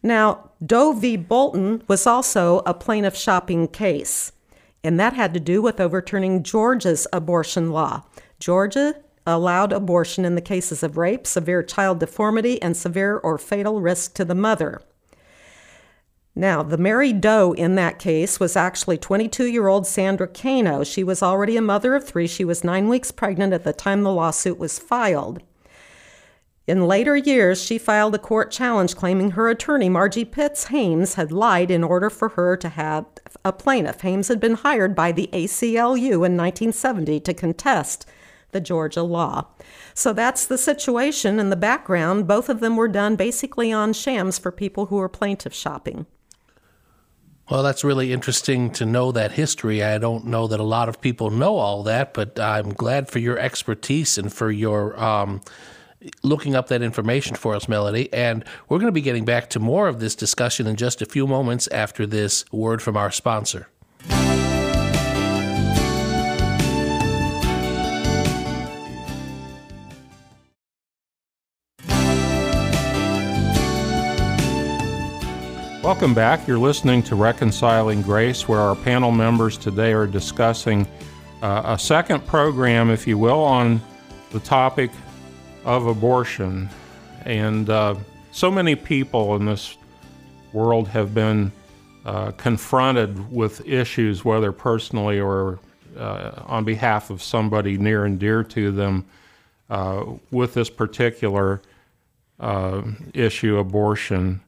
Now, 0.02 0.52
Doe 0.64 0.94
v. 0.94 1.18
Bolton 1.18 1.82
was 1.88 2.06
also 2.06 2.62
a 2.64 2.72
plaintiff 2.72 3.16
shopping 3.16 3.68
case, 3.68 4.32
and 4.82 4.98
that 4.98 5.12
had 5.12 5.34
to 5.34 5.40
do 5.40 5.60
with 5.60 5.78
overturning 5.78 6.42
Georgia's 6.42 7.06
abortion 7.12 7.70
law. 7.70 8.04
Georgia 8.38 8.94
allowed 9.30 9.72
abortion 9.72 10.24
in 10.24 10.34
the 10.34 10.40
cases 10.40 10.82
of 10.82 10.96
rape, 10.96 11.26
severe 11.26 11.62
child 11.62 12.00
deformity, 12.00 12.60
and 12.60 12.76
severe 12.76 13.16
or 13.18 13.38
fatal 13.38 13.80
risk 13.80 14.14
to 14.14 14.24
the 14.24 14.34
mother. 14.34 14.82
Now, 16.34 16.62
the 16.62 16.78
married 16.78 17.20
Doe 17.20 17.52
in 17.52 17.74
that 17.74 17.98
case 17.98 18.38
was 18.38 18.56
actually 18.56 18.98
22 18.98 19.46
year 19.46 19.68
old 19.68 19.86
Sandra 19.86 20.28
Cano. 20.28 20.84
She 20.84 21.02
was 21.02 21.22
already 21.22 21.56
a 21.56 21.62
mother 21.62 21.94
of 21.94 22.06
three. 22.06 22.26
She 22.26 22.44
was 22.44 22.64
nine 22.64 22.88
weeks 22.88 23.10
pregnant 23.10 23.52
at 23.52 23.64
the 23.64 23.72
time 23.72 24.02
the 24.02 24.12
lawsuit 24.12 24.58
was 24.58 24.78
filed. 24.78 25.42
In 26.66 26.86
later 26.86 27.16
years, 27.16 27.60
she 27.60 27.78
filed 27.78 28.14
a 28.14 28.18
court 28.18 28.52
challenge 28.52 28.94
claiming 28.94 29.32
her 29.32 29.48
attorney, 29.48 29.88
Margie 29.88 30.24
Pitts 30.24 30.68
Hames, 30.68 31.14
had 31.14 31.32
lied 31.32 31.68
in 31.68 31.82
order 31.82 32.08
for 32.08 32.28
her 32.30 32.56
to 32.58 32.68
have 32.68 33.06
a 33.44 33.52
plaintiff. 33.52 34.02
Hames 34.02 34.28
had 34.28 34.38
been 34.38 34.54
hired 34.54 34.94
by 34.94 35.10
the 35.10 35.28
ACLU 35.32 36.24
in 36.24 36.36
1970 36.36 37.18
to 37.20 37.34
contest 37.34 38.06
the 38.52 38.60
Georgia 38.60 39.02
law. 39.02 39.46
So 39.94 40.12
that's 40.12 40.46
the 40.46 40.58
situation 40.58 41.38
in 41.38 41.50
the 41.50 41.56
background. 41.56 42.26
Both 42.26 42.48
of 42.48 42.60
them 42.60 42.76
were 42.76 42.88
done 42.88 43.16
basically 43.16 43.72
on 43.72 43.92
shams 43.92 44.38
for 44.38 44.50
people 44.52 44.86
who 44.86 44.96
were 44.96 45.08
plaintiff 45.08 45.54
shopping. 45.54 46.06
Well, 47.50 47.64
that's 47.64 47.82
really 47.82 48.12
interesting 48.12 48.70
to 48.74 48.86
know 48.86 49.10
that 49.10 49.32
history. 49.32 49.82
I 49.82 49.98
don't 49.98 50.26
know 50.26 50.46
that 50.46 50.60
a 50.60 50.64
lot 50.64 50.88
of 50.88 51.00
people 51.00 51.30
know 51.30 51.56
all 51.56 51.82
that, 51.82 52.14
but 52.14 52.38
I'm 52.38 52.72
glad 52.72 53.08
for 53.08 53.18
your 53.18 53.38
expertise 53.38 54.16
and 54.18 54.32
for 54.32 54.52
your 54.52 54.98
um, 55.02 55.40
looking 56.22 56.54
up 56.54 56.68
that 56.68 56.80
information 56.80 57.34
for 57.34 57.56
us, 57.56 57.68
Melody. 57.68 58.12
And 58.12 58.44
we're 58.68 58.78
going 58.78 58.86
to 58.86 58.92
be 58.92 59.00
getting 59.00 59.24
back 59.24 59.50
to 59.50 59.58
more 59.58 59.88
of 59.88 59.98
this 59.98 60.14
discussion 60.14 60.68
in 60.68 60.76
just 60.76 61.02
a 61.02 61.06
few 61.06 61.26
moments 61.26 61.66
after 61.68 62.06
this 62.06 62.44
word 62.52 62.82
from 62.82 62.96
our 62.96 63.10
sponsor. 63.10 63.68
Welcome 75.90 76.14
back. 76.14 76.46
You're 76.46 76.56
listening 76.56 77.02
to 77.02 77.16
Reconciling 77.16 78.02
Grace, 78.02 78.46
where 78.46 78.60
our 78.60 78.76
panel 78.76 79.10
members 79.10 79.58
today 79.58 79.92
are 79.92 80.06
discussing 80.06 80.86
uh, 81.42 81.62
a 81.64 81.76
second 81.76 82.24
program, 82.28 82.90
if 82.90 83.08
you 83.08 83.18
will, 83.18 83.42
on 83.42 83.80
the 84.30 84.38
topic 84.38 84.92
of 85.64 85.88
abortion. 85.88 86.68
And 87.24 87.68
uh, 87.68 87.96
so 88.30 88.52
many 88.52 88.76
people 88.76 89.34
in 89.34 89.46
this 89.46 89.76
world 90.52 90.86
have 90.86 91.12
been 91.12 91.50
uh, 92.04 92.30
confronted 92.36 93.32
with 93.32 93.66
issues, 93.66 94.24
whether 94.24 94.52
personally 94.52 95.18
or 95.18 95.58
uh, 95.98 96.44
on 96.46 96.62
behalf 96.62 97.10
of 97.10 97.20
somebody 97.20 97.76
near 97.76 98.04
and 98.04 98.16
dear 98.16 98.44
to 98.44 98.70
them, 98.70 99.04
uh, 99.70 100.04
with 100.30 100.54
this 100.54 100.70
particular 100.70 101.60
uh, 102.38 102.80
issue, 103.12 103.58
abortion. 103.58 104.40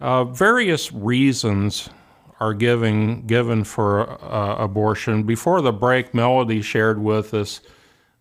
Uh, 0.00 0.24
various 0.24 0.92
reasons 0.92 1.90
are 2.40 2.54
giving, 2.54 3.26
given 3.26 3.64
for 3.64 4.10
uh, 4.24 4.56
abortion. 4.56 5.24
Before 5.24 5.60
the 5.60 5.72
break, 5.72 6.14
Melody 6.14 6.62
shared 6.62 7.02
with 7.02 7.34
us 7.34 7.60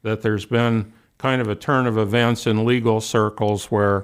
that 0.01 0.21
there's 0.21 0.45
been 0.45 0.91
kind 1.17 1.41
of 1.41 1.47
a 1.47 1.55
turn 1.55 1.87
of 1.87 1.97
events 1.97 2.47
in 2.47 2.65
legal 2.65 2.99
circles 2.99 3.65
where 3.65 4.03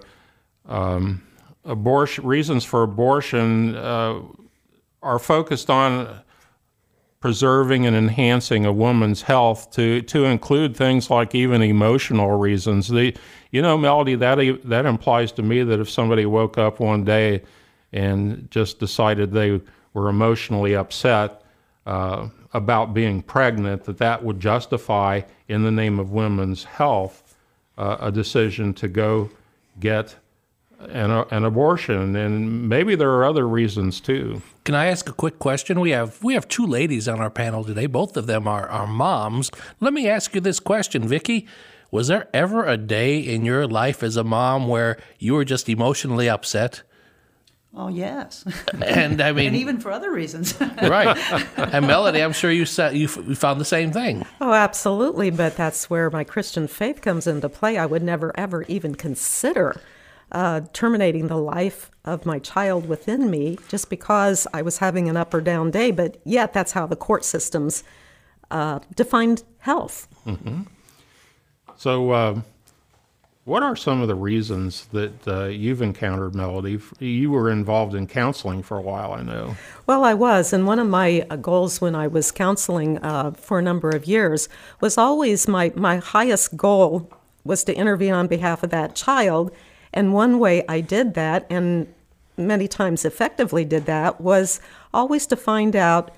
um, 0.68 1.22
abortion 1.66 2.26
reasons 2.26 2.64
for 2.64 2.84
abortion 2.84 3.76
uh, 3.76 4.22
are 5.02 5.20
focused 5.20 5.70
on 5.70 6.22
preserving 7.20 7.86
and 7.86 7.96
enhancing 7.96 8.66
a 8.66 8.72
woman's 8.72 9.24
health 9.24 9.72
to 9.72 10.02
to 10.04 10.26
include 10.26 10.78
things 10.78 11.10
like 11.10 11.34
even 11.34 11.62
emotional 11.62 12.38
reasons. 12.38 12.88
The 12.88 13.16
you 13.52 13.62
know, 13.62 13.78
Melody, 13.78 14.16
that 14.16 14.38
that 14.66 14.86
implies 14.86 15.32
to 15.34 15.44
me 15.44 15.64
that 15.64 15.80
if 15.80 15.90
somebody 15.90 16.26
woke 16.26 16.58
up 16.58 16.80
one 16.80 17.04
day 17.04 17.42
and 17.94 18.50
just 18.52 18.80
decided 18.80 19.32
they 19.32 19.62
were 19.94 20.10
emotionally 20.10 20.76
upset 20.76 21.42
uh, 21.86 22.28
about 22.54 22.94
being 22.94 23.22
pregnant, 23.22 23.84
that 23.84 23.98
that 23.98 24.24
would 24.24 24.40
justify, 24.40 25.22
in 25.48 25.64
the 25.64 25.72
name 25.72 26.00
of 26.00 26.12
women's 26.12 26.64
health, 26.64 27.36
uh, 27.78 27.98
a 28.00 28.12
decision 28.12 28.74
to 28.74 28.88
go 28.88 29.30
get 29.80 30.16
an, 30.80 31.12
an 31.32 31.46
abortion, 31.46 32.16
and 32.16 32.68
maybe 32.68 32.96
there 32.96 33.12
are 33.12 33.26
other 33.26 33.48
reasons 33.48 34.02
too. 34.02 34.42
Can 34.64 34.76
I 34.76 34.86
ask 34.88 35.08
a 35.10 35.14
quick 35.14 35.40
question? 35.40 35.80
We 35.80 35.92
have 35.92 36.22
we 36.24 36.34
have 36.34 36.48
two 36.48 36.66
ladies 36.66 37.08
on 37.08 37.20
our 37.20 37.30
panel 37.30 37.64
today. 37.64 37.86
Both 37.86 38.18
of 38.18 38.28
them 38.28 38.48
are, 38.48 38.68
are 38.68 38.88
moms. 38.88 39.52
Let 39.80 39.94
me 39.94 40.10
ask 40.10 40.36
you 40.36 40.42
this 40.42 40.60
question, 40.60 41.08
Vicki. 41.08 41.48
Was 41.92 42.08
there 42.08 42.28
ever 42.34 42.66
a 42.66 42.78
day 42.78 43.20
in 43.20 43.46
your 43.46 43.68
life 43.68 44.04
as 44.04 44.18
a 44.18 44.24
mom 44.24 44.68
where 44.68 44.98
you 45.20 45.34
were 45.34 45.46
just 45.46 45.70
emotionally 45.70 46.28
upset? 46.28 46.82
Oh 47.78 47.90
yes, 47.90 48.46
And 48.82 49.22
I 49.22 49.34
mean, 49.34 49.48
and 49.48 49.56
even 49.58 49.80
for 49.80 49.92
other 49.92 50.12
reasons. 50.12 50.60
right. 50.82 51.18
And 51.58 51.88
Melody, 51.88 52.22
I'm 52.22 52.32
sure 52.32 52.52
you 52.52 52.66
sa- 52.66 52.90
you, 52.90 53.08
found 53.08 53.60
the 53.60 53.66
same 53.66 53.92
thing. 53.92 54.26
Oh, 54.40 54.54
absolutely. 54.54 55.30
But 55.30 55.58
that's 55.58 55.90
where 55.90 56.10
my 56.10 56.24
Christian 56.24 56.68
faith 56.68 57.02
comes 57.02 57.28
into 57.28 57.50
play. 57.50 57.78
I 57.78 57.86
would 57.86 58.04
never, 58.04 58.32
ever 58.40 58.64
even 58.64 58.96
consider 58.96 59.82
uh, 60.32 60.62
terminating 60.74 61.28
the 61.28 61.38
life 61.38 61.92
of 62.06 62.26
my 62.26 62.40
child 62.40 62.88
within 62.88 63.30
me 63.30 63.58
just 63.68 63.90
because 63.90 64.48
I 64.54 64.62
was 64.62 64.78
having 64.78 65.10
an 65.10 65.18
up 65.18 65.34
or 65.34 65.42
down 65.42 65.72
day. 65.72 65.92
But 65.92 66.18
yet, 66.24 66.54
that's 66.54 66.72
how 66.72 66.86
the 66.88 66.96
court 66.96 67.26
systems 67.26 67.84
uh, 68.52 68.80
defined 68.96 69.44
health. 69.60 70.08
So, 71.76 72.12
uh, 72.12 72.42
what 73.46 73.62
are 73.62 73.76
some 73.76 74.02
of 74.02 74.08
the 74.08 74.16
reasons 74.16 74.88
that 74.88 75.28
uh, 75.28 75.46
you've 75.46 75.84
encountered, 75.84 76.34
Melody? 76.34 76.80
You 76.98 77.30
were 77.30 77.52
involved 77.52 77.94
in 77.94 78.08
counseling 78.08 78.64
for 78.64 78.76
a 78.76 78.82
while, 78.82 79.14
I 79.14 79.22
know. 79.22 79.56
Well, 79.86 80.04
I 80.04 80.16
was, 80.16 80.52
and 80.52 80.66
one 80.66 80.80
of 80.80 80.88
my 80.88 81.28
uh, 81.30 81.36
goals 81.36 81.80
when 81.80 81.94
I 81.94 82.08
was 82.08 82.32
counseling 82.32 82.98
uh, 83.04 83.32
for 83.32 83.60
a 83.60 83.62
number 83.62 83.92
of 83.92 84.06
years 84.06 84.50
was 84.82 84.98
always 84.98 85.48
my, 85.48 85.72
my 85.76 85.98
highest 85.98 86.58
goal 86.58 87.08
was 87.44 87.64
to 87.66 87.76
intervene 87.76 88.14
on 88.14 88.26
behalf 88.26 88.64
of 88.64 88.72
that 88.72 88.96
child. 88.96 89.52
And 89.94 90.12
one 90.12 90.40
way 90.40 90.66
I 90.68 90.82
did 90.82 91.14
that, 91.14 91.46
and 91.48 91.94
many 92.38 92.68
times 92.68 93.06
effectively 93.06 93.64
did 93.64 93.86
that, 93.86 94.20
was 94.20 94.60
always 94.92 95.28
to 95.28 95.36
find 95.36 95.76
out 95.76 96.10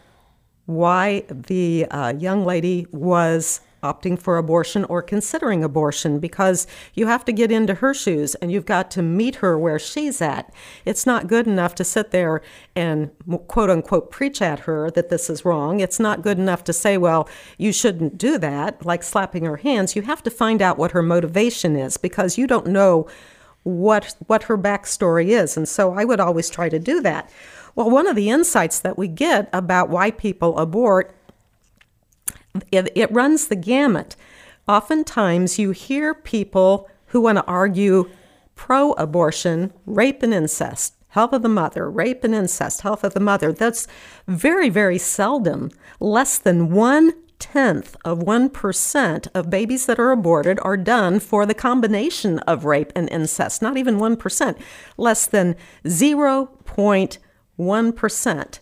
why 0.66 1.26
the 1.30 1.88
uh, 1.92 2.14
young 2.18 2.46
lady 2.46 2.88
was 2.92 3.60
opting 3.88 4.20
for 4.20 4.38
abortion 4.38 4.84
or 4.86 5.02
considering 5.02 5.64
abortion 5.64 6.20
because 6.20 6.68
you 6.94 7.08
have 7.08 7.24
to 7.26 7.32
get 7.32 7.52
into 7.52 7.76
her 7.76 7.94
shoes 7.94 8.36
and 8.36 8.52
you've 8.52 8.66
got 8.66 8.92
to 8.92 9.02
meet 9.02 9.36
her 9.36 9.58
where 9.58 9.80
she's 9.80 10.22
at. 10.22 10.54
It's 10.86 11.06
not 11.06 11.28
good 11.28 11.48
enough 11.48 11.74
to 11.76 11.84
sit 11.84 12.12
there 12.12 12.42
and 12.76 13.12
quote 13.48 13.70
unquote 13.70 14.12
preach 14.12 14.42
at 14.42 14.62
her 14.62 14.92
that 14.92 15.10
this 15.10 15.30
is 15.30 15.46
wrong. 15.46 15.80
It's 15.80 16.00
not 16.00 16.22
good 16.22 16.38
enough 16.38 16.64
to 16.66 16.74
say, 16.74 16.98
well, 16.98 17.30
you 17.58 17.72
shouldn't 17.72 18.18
do 18.18 18.38
that, 18.38 18.86
like 18.86 19.04
slapping 19.04 19.46
her 19.46 19.58
hands. 19.58 19.96
You 19.96 20.02
have 20.04 20.24
to 20.24 20.32
find 20.32 20.62
out 20.62 20.78
what 20.78 20.92
her 20.92 21.02
motivation 21.02 21.76
is 21.76 21.98
because 21.98 22.38
you 22.38 22.48
don't 22.48 22.68
know 22.68 23.08
what 23.64 24.16
what 24.28 24.44
her 24.44 24.58
backstory 24.58 25.28
is. 25.28 25.58
And 25.58 25.68
so 25.68 25.94
I 25.94 26.06
would 26.06 26.20
always 26.20 26.50
try 26.50 26.70
to 26.70 26.80
do 26.80 27.02
that. 27.02 27.30
Well, 27.76 27.90
one 27.90 28.08
of 28.08 28.16
the 28.16 28.30
insights 28.30 28.80
that 28.80 28.98
we 28.98 29.08
get 29.08 29.50
about 29.54 29.90
why 29.90 30.12
people 30.12 30.58
abort 30.58 31.17
it, 32.72 32.92
it 32.96 33.12
runs 33.12 33.48
the 33.48 33.56
gamut. 33.56 34.16
Oftentimes, 34.68 35.60
you 35.60 35.72
hear 35.72 36.14
people 36.14 36.90
who 37.08 37.22
want 37.22 37.38
to 37.38 37.46
argue 37.46 38.10
pro 38.56 38.94
abortion, 38.94 39.74
rape 39.86 40.24
and 40.24 40.34
incest, 40.34 40.96
health 41.10 41.34
of 41.34 41.42
the 41.42 41.50
mother, 41.50 41.90
rape 41.90 42.24
and 42.24 42.36
incest, 42.36 42.82
health 42.82 43.04
of 43.04 43.14
the 43.14 43.20
mother. 43.20 43.54
That's 43.54 43.88
very, 44.28 44.70
very 44.70 44.98
seldom. 44.98 45.72
Less 46.00 46.38
than 46.38 46.72
one 46.72 47.14
tenth 47.40 47.96
of 48.04 48.20
1% 48.20 49.28
of 49.34 49.50
babies 49.50 49.86
that 49.86 50.00
are 50.00 50.12
aborted 50.12 50.60
are 50.64 50.78
done 50.78 51.20
for 51.20 51.46
the 51.46 51.54
combination 51.54 52.40
of 52.40 52.66
rape 52.66 52.92
and 52.96 53.10
incest. 53.10 53.62
Not 53.62 53.78
even 53.78 54.00
1%. 54.00 54.60
Less 54.98 55.28
than 55.28 55.56
0.1%. 55.86 58.60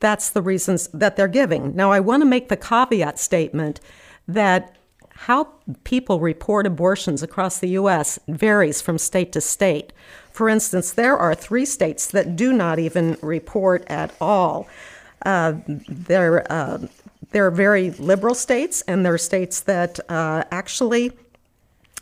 That's 0.00 0.30
the 0.30 0.42
reasons 0.42 0.88
that 0.88 1.16
they're 1.16 1.28
giving. 1.28 1.74
Now, 1.74 1.90
I 1.92 2.00
want 2.00 2.22
to 2.22 2.26
make 2.26 2.48
the 2.48 2.56
caveat 2.56 3.18
statement 3.18 3.80
that 4.26 4.76
how 5.10 5.48
people 5.82 6.20
report 6.20 6.64
abortions 6.64 7.24
across 7.24 7.58
the 7.58 7.70
U.S. 7.70 8.20
varies 8.28 8.80
from 8.80 8.98
state 8.98 9.32
to 9.32 9.40
state. 9.40 9.92
For 10.30 10.48
instance, 10.48 10.92
there 10.92 11.16
are 11.16 11.34
three 11.34 11.64
states 11.64 12.06
that 12.12 12.36
do 12.36 12.52
not 12.52 12.78
even 12.78 13.16
report 13.20 13.84
at 13.88 14.14
all. 14.20 14.68
Uh, 15.26 15.54
they're, 15.66 16.50
uh, 16.52 16.78
they're 17.32 17.50
very 17.50 17.90
liberal 17.90 18.36
states, 18.36 18.82
and 18.82 19.04
there 19.04 19.14
are 19.14 19.18
states 19.18 19.60
that 19.62 19.98
uh, 20.08 20.44
actually 20.52 21.10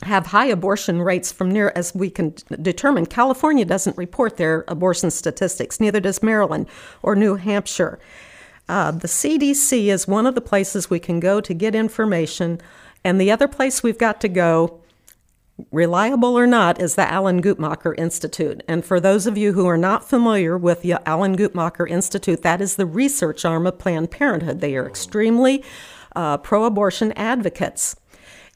have 0.03 0.27
high 0.27 0.47
abortion 0.47 1.01
rates 1.01 1.33
from 1.33 1.51
near 1.51 1.73
as 1.75 1.95
we 1.95 2.11
can 2.11 2.35
determine. 2.61 3.07
California 3.07 3.65
doesn't 3.65 3.97
report 3.97 4.37
their 4.37 4.65
abortion 4.69 5.11
statistics, 5.11 5.81
neither 5.81 6.01
does 6.01 6.23
Maryland 6.23 6.67
or 7.03 7.17
New 7.17 7.37
Hampshire. 7.37 7.99
Uh, 8.69 8.91
the 8.91 9.09
CDC 9.09 9.87
is 9.87 10.09
one 10.09 10.27
of 10.27 10.35
the 10.35 10.41
places 10.41 10.91
we 10.91 10.99
can 10.99 11.21
go 11.21 11.41
to 11.41 11.55
get 11.55 11.75
information, 11.75 12.61
and 13.05 13.21
the 13.21 13.31
other 13.31 13.49
place 13.49 13.83
we've 13.83 13.99
got 13.99 14.21
to 14.21 14.29
go, 14.29 14.81
reliable 15.71 16.37
or 16.37 16.47
not, 16.47 16.81
is 16.81 16.97
the 16.97 17.11
Alan 17.11 17.41
Guttmacher 17.41 17.95
Institute. 17.97 18.63
And 18.67 18.85
for 18.85 18.99
those 18.99 19.27
of 19.27 19.39
you 19.39 19.53
who 19.53 19.67
are 19.67 19.79
not 19.79 20.09
familiar 20.09 20.59
with 20.59 20.83
the 20.83 20.97
Alan 21.09 21.37
Guttmacher 21.37 21.89
Institute, 21.89 22.43
that 22.43 22.61
is 22.61 22.77
the 22.77 22.87
research 22.87 23.45
arm 23.45 23.67
of 23.67 23.79
Planned 23.79 24.11
Parenthood. 24.11 24.61
They 24.61 24.77
are 24.77 24.87
extremely 24.87 25.65
uh, 26.17 26.39
pro 26.39 26.65
abortion 26.65 27.13
advocates. 27.13 27.95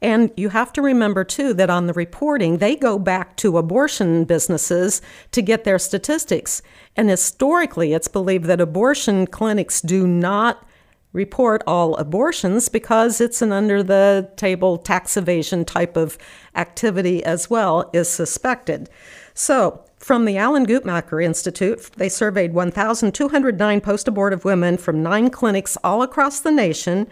And 0.02 0.30
you 0.36 0.48
have 0.48 0.72
to 0.74 0.82
remember, 0.82 1.24
too, 1.24 1.52
that 1.54 1.68
on 1.68 1.86
the 1.86 1.92
reporting, 1.92 2.58
they 2.58 2.74
go 2.74 2.98
back 2.98 3.36
to 3.36 3.58
abortion 3.58 4.24
businesses 4.24 5.02
to 5.32 5.42
get 5.42 5.64
their 5.64 5.78
statistics. 5.78 6.62
And 6.96 7.10
historically, 7.10 7.92
it's 7.92 8.08
believed 8.08 8.46
that 8.46 8.60
abortion 8.60 9.26
clinics 9.26 9.80
do 9.80 10.06
not 10.06 10.66
report 11.12 11.62
all 11.66 11.96
abortions 11.96 12.68
because 12.68 13.20
it's 13.20 13.42
an 13.42 13.52
under 13.52 13.82
the 13.82 14.30
table 14.36 14.78
tax 14.78 15.16
evasion 15.16 15.64
type 15.64 15.96
of 15.96 16.16
activity 16.54 17.22
as 17.24 17.50
well, 17.50 17.90
is 17.92 18.08
suspected. 18.08 18.88
So, 19.34 19.84
from 19.98 20.24
the 20.24 20.38
Alan 20.38 20.66
Guttmacher 20.66 21.22
Institute, 21.22 21.90
they 21.96 22.08
surveyed 22.08 22.54
1,209 22.54 23.80
post 23.82 24.08
abortive 24.08 24.46
women 24.46 24.78
from 24.78 25.02
nine 25.02 25.28
clinics 25.28 25.76
all 25.84 26.02
across 26.02 26.40
the 26.40 26.50
nation 26.50 27.06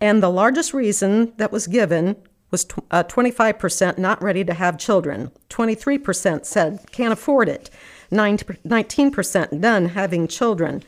and 0.00 0.22
the 0.22 0.30
largest 0.30 0.72
reason 0.74 1.32
that 1.36 1.52
was 1.52 1.66
given 1.66 2.16
was 2.50 2.66
uh, 2.90 3.04
25% 3.04 3.98
not 3.98 4.22
ready 4.22 4.44
to 4.44 4.54
have 4.54 4.78
children. 4.78 5.30
23% 5.50 6.46
said 6.46 6.80
can't 6.92 7.12
afford 7.12 7.48
it. 7.48 7.70
19% 8.10 9.60
done 9.60 9.86
having 9.86 10.28
children. 10.28 10.82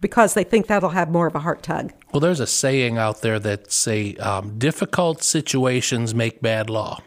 because 0.06 0.36
they 0.36 0.44
think 0.44 0.68
that'll 0.68 0.92
have 0.92 1.10
more 1.10 1.26
of 1.26 1.34
a 1.34 1.40
heart 1.40 1.64
tug. 1.64 1.92
Well, 2.14 2.20
there's 2.20 2.40
a 2.40 2.46
saying 2.46 3.00
out 3.00 3.22
there 3.22 3.40
that 3.40 3.72
say 3.72 4.16
um, 4.18 4.60
difficult 4.60 5.24
situations 5.24 6.14
make 6.14 6.44
bad 6.44 6.70
law. 6.70 7.02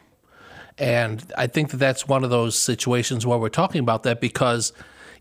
And 0.79 1.25
I 1.39 1.47
think 1.47 1.71
that 1.71 1.77
that's 1.77 2.09
one 2.09 2.25
of 2.25 2.31
those 2.31 2.59
situations 2.59 3.25
where 3.25 3.39
we're 3.39 3.51
talking 3.51 3.79
about 3.79 4.03
that 4.03 4.21
because 4.21 4.73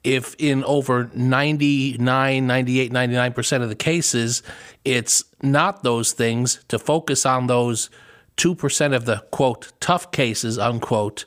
if 0.04 0.34
in 0.40 0.63
over 0.63 1.12
99, 1.13 2.48
98, 2.48 2.92
99% 2.92 3.62
of 3.62 3.70
the 3.70 3.76
cases, 3.76 4.42
it's 4.84 5.24
not 5.44 5.84
those 5.84 6.13
things, 6.13 6.63
to 6.70 6.80
focus 6.80 7.28
on 7.28 7.46
those 7.46 7.92
2% 8.38 8.96
of 8.96 9.06
the 9.06 9.18
quote, 9.30 9.72
tough 9.80 10.10
cases, 10.10 10.58
unquote, 10.58 11.26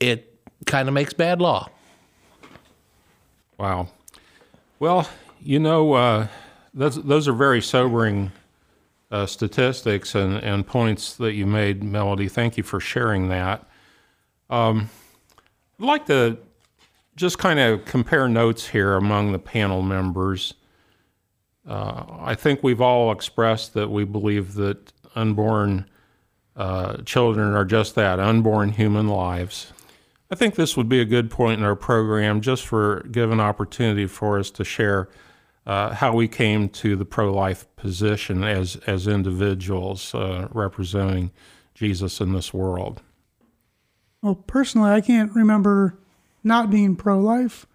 it 0.00 0.40
kind 0.66 0.88
of 0.88 0.94
makes 0.94 1.12
bad 1.12 1.40
law. 1.40 1.68
Wow. 3.58 3.90
Well, 4.80 5.08
you 5.44 5.58
know, 5.58 5.92
uh, 5.92 6.26
those, 6.72 7.02
those 7.02 7.28
are 7.28 7.34
very 7.34 7.60
sobering 7.60 8.32
uh, 9.10 9.26
statistics 9.26 10.14
and, 10.14 10.36
and 10.38 10.66
points 10.66 11.14
that 11.16 11.34
you 11.34 11.46
made, 11.46 11.84
Melody. 11.84 12.28
Thank 12.28 12.56
you 12.56 12.62
for 12.62 12.80
sharing 12.80 13.28
that. 13.28 13.68
Um, 14.48 14.88
I'd 15.78 15.86
like 15.86 16.06
to 16.06 16.38
just 17.14 17.38
kind 17.38 17.60
of 17.60 17.84
compare 17.84 18.26
notes 18.26 18.68
here 18.68 18.94
among 18.94 19.32
the 19.32 19.38
panel 19.38 19.82
members. 19.82 20.54
Uh, 21.68 22.04
I 22.20 22.34
think 22.34 22.62
we've 22.62 22.80
all 22.80 23.12
expressed 23.12 23.74
that 23.74 23.90
we 23.90 24.04
believe 24.04 24.54
that 24.54 24.92
unborn 25.14 25.86
uh, 26.56 26.98
children 27.04 27.54
are 27.54 27.64
just 27.64 27.94
that 27.96 28.18
unborn 28.18 28.70
human 28.70 29.08
lives. 29.08 29.72
I 30.30 30.36
think 30.36 30.54
this 30.54 30.76
would 30.76 30.88
be 30.88 31.00
a 31.00 31.04
good 31.04 31.30
point 31.30 31.60
in 31.60 31.66
our 31.66 31.76
program 31.76 32.40
just 32.40 32.66
for 32.66 33.06
give 33.10 33.30
an 33.30 33.40
opportunity 33.40 34.06
for 34.06 34.38
us 34.38 34.50
to 34.52 34.64
share 34.64 35.08
uh, 35.66 35.94
how 35.94 36.12
we 36.14 36.28
came 36.28 36.68
to 36.68 36.96
the 36.96 37.04
pro-life 37.04 37.66
position 37.76 38.44
as 38.44 38.76
as 38.86 39.06
individuals 39.06 40.14
uh, 40.14 40.48
representing 40.52 41.30
Jesus 41.74 42.20
in 42.20 42.32
this 42.32 42.52
world. 42.52 43.02
Well, 44.22 44.34
personally, 44.34 44.90
I 44.90 45.00
can't 45.00 45.34
remember 45.34 45.98
not 46.42 46.70
being 46.70 46.96
pro 46.96 47.18
life. 47.18 47.66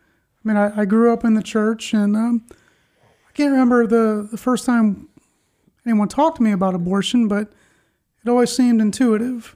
I 0.43 0.47
mean, 0.47 0.58
I, 0.58 0.82
I, 0.82 0.86
grew 0.86 1.12
up 1.12 1.25
in 1.25 1.34
the 1.34 1.43
church, 1.43 1.93
and 1.93 2.15
um, 2.15 2.45
I 2.49 3.32
can't 3.34 3.52
remember 3.52 3.86
the, 3.86 4.28
the 4.32 4.38
first 4.38 4.65
time 4.65 5.10
anyone 5.86 6.08
talked 6.08 6.38
to 6.38 6.43
me 6.43 6.52
about 6.52 6.75
abortion, 6.75 7.28
but 7.28 7.52
it 8.23 8.30
always 8.30 8.52
seemed 8.52 8.82
intuitive. 8.82 9.56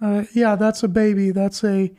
Uh, 0.00 0.24
yeah, 0.34 0.56
that's 0.56 0.82
a 0.82 0.88
baby. 0.88 1.30
That's 1.30 1.64
a, 1.64 1.92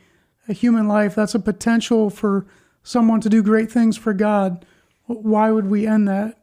a 0.48 0.52
human 0.52 0.88
life. 0.88 1.14
That's 1.14 1.34
a 1.34 1.40
potential 1.40 2.10
for 2.10 2.46
someone 2.82 3.20
to 3.20 3.28
do 3.28 3.42
great 3.42 3.70
things 3.70 3.96
for 3.96 4.12
God. 4.12 4.64
Why 5.14 5.50
would 5.50 5.66
we 5.66 5.86
end 5.86 6.08
that? 6.08 6.38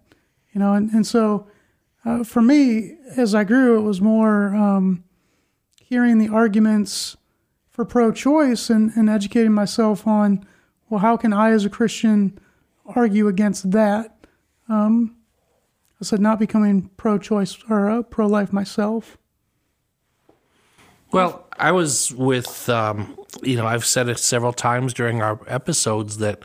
You 0.54 0.60
know, 0.60 0.74
and, 0.74 0.90
and 0.92 1.06
so 1.06 1.48
uh, 2.06 2.24
for 2.24 2.42
me, 2.42 2.98
as 3.18 3.36
I 3.36 3.44
grew, 3.44 3.78
it 3.78 3.84
was 3.84 4.02
more 4.02 4.56
um, 4.56 5.04
hearing 5.82 6.18
the 6.18 6.30
arguments 6.30 7.18
for 7.70 7.86
pro 7.86 8.12
choice 8.12 8.70
and, 8.70 8.92
and 8.96 9.10
educating 9.10 9.54
myself 9.54 10.08
on, 10.08 10.46
well, 10.90 11.00
how 11.00 11.18
can 11.18 11.34
I 11.34 11.52
as 11.52 11.66
a 11.66 11.70
Christian 11.70 12.40
argue 12.86 13.28
against 13.28 13.72
that? 13.72 14.18
Um, 14.68 15.16
I 16.02 16.06
said, 16.06 16.20
not 16.20 16.40
becoming 16.40 16.90
pro 16.98 17.18
choice 17.18 17.58
or 17.70 17.90
uh, 17.90 18.02
pro 18.04 18.28
life 18.28 18.54
myself. 18.54 19.18
Well, 21.12 21.48
I 21.58 21.72
was 21.72 22.14
with, 22.14 22.70
um, 22.70 23.18
you 23.42 23.58
know, 23.58 23.66
I've 23.66 23.86
said 23.86 24.10
it 24.10 24.20
several 24.20 24.54
times 24.54 24.94
during 24.94 25.22
our 25.22 25.40
episodes 25.48 26.20
that 26.20 26.44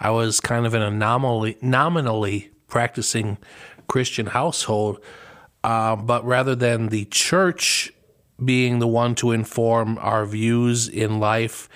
I 0.00 0.10
was 0.10 0.40
kind 0.40 0.66
of 0.66 0.74
an 0.74 0.82
anomaly, 0.82 1.58
nominally 1.60 2.50
practicing 2.66 3.36
Christian 3.88 4.26
household. 4.26 5.00
Uh, 5.62 5.96
but 5.96 6.24
rather 6.24 6.54
than 6.54 6.88
the 6.88 7.04
church 7.06 7.92
being 8.42 8.78
the 8.78 8.86
one 8.86 9.14
to 9.16 9.32
inform 9.32 9.98
our 10.00 10.24
views 10.24 10.88
in 10.88 11.18
life 11.20 11.68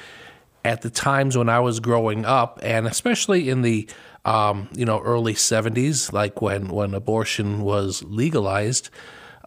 at 0.65 0.83
the 0.83 0.91
times 0.91 1.37
when 1.37 1.49
I 1.49 1.61
was 1.61 1.81
growing 1.81 2.25
up, 2.25 2.61
and 2.63 2.87
especially 2.87 3.49
in 3.49 3.63
the 3.63 3.89
um, 4.25 4.69
you 4.73 4.85
know 4.85 5.01
early 5.01 5.35
'70s, 5.35 6.13
like 6.13 6.43
when 6.43 6.69
when 6.69 6.95
abortion 6.95 7.63
was 7.63 8.03
legalized. 8.05 8.91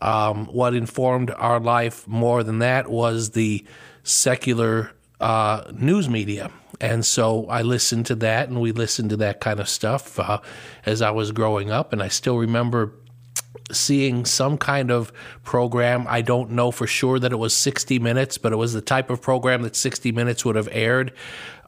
Um, 0.03 0.47
what 0.47 0.75
informed 0.75 1.31
our 1.31 1.59
life 1.61 2.05
more 2.07 2.43
than 2.43 2.59
that 2.59 2.89
was 2.89 3.31
the 3.31 3.65
secular 4.03 4.91
uh, 5.21 5.71
news 5.73 6.09
media. 6.09 6.51
And 6.81 7.05
so 7.05 7.47
I 7.47 7.61
listened 7.61 8.07
to 8.07 8.15
that, 8.15 8.49
and 8.49 8.59
we 8.59 8.73
listened 8.73 9.11
to 9.11 9.17
that 9.17 9.39
kind 9.39 9.61
of 9.61 9.69
stuff 9.69 10.19
uh, 10.19 10.39
as 10.85 11.01
I 11.01 11.11
was 11.11 11.31
growing 11.31 11.71
up. 11.71 11.93
And 11.93 12.03
I 12.03 12.09
still 12.09 12.37
remember 12.37 12.91
seeing 13.71 14.25
some 14.25 14.57
kind 14.57 14.91
of 14.91 15.11
program. 15.43 16.05
I 16.07 16.21
don't 16.21 16.51
know 16.51 16.71
for 16.71 16.87
sure 16.87 17.19
that 17.19 17.31
it 17.31 17.37
was 17.37 17.55
60 17.55 17.99
Minutes, 17.99 18.37
but 18.37 18.51
it 18.51 18.57
was 18.57 18.73
the 18.73 18.81
type 18.81 19.09
of 19.09 19.21
program 19.21 19.61
that 19.63 19.75
60 19.75 20.11
Minutes 20.11 20.43
would 20.43 20.55
have 20.55 20.69
aired, 20.71 21.13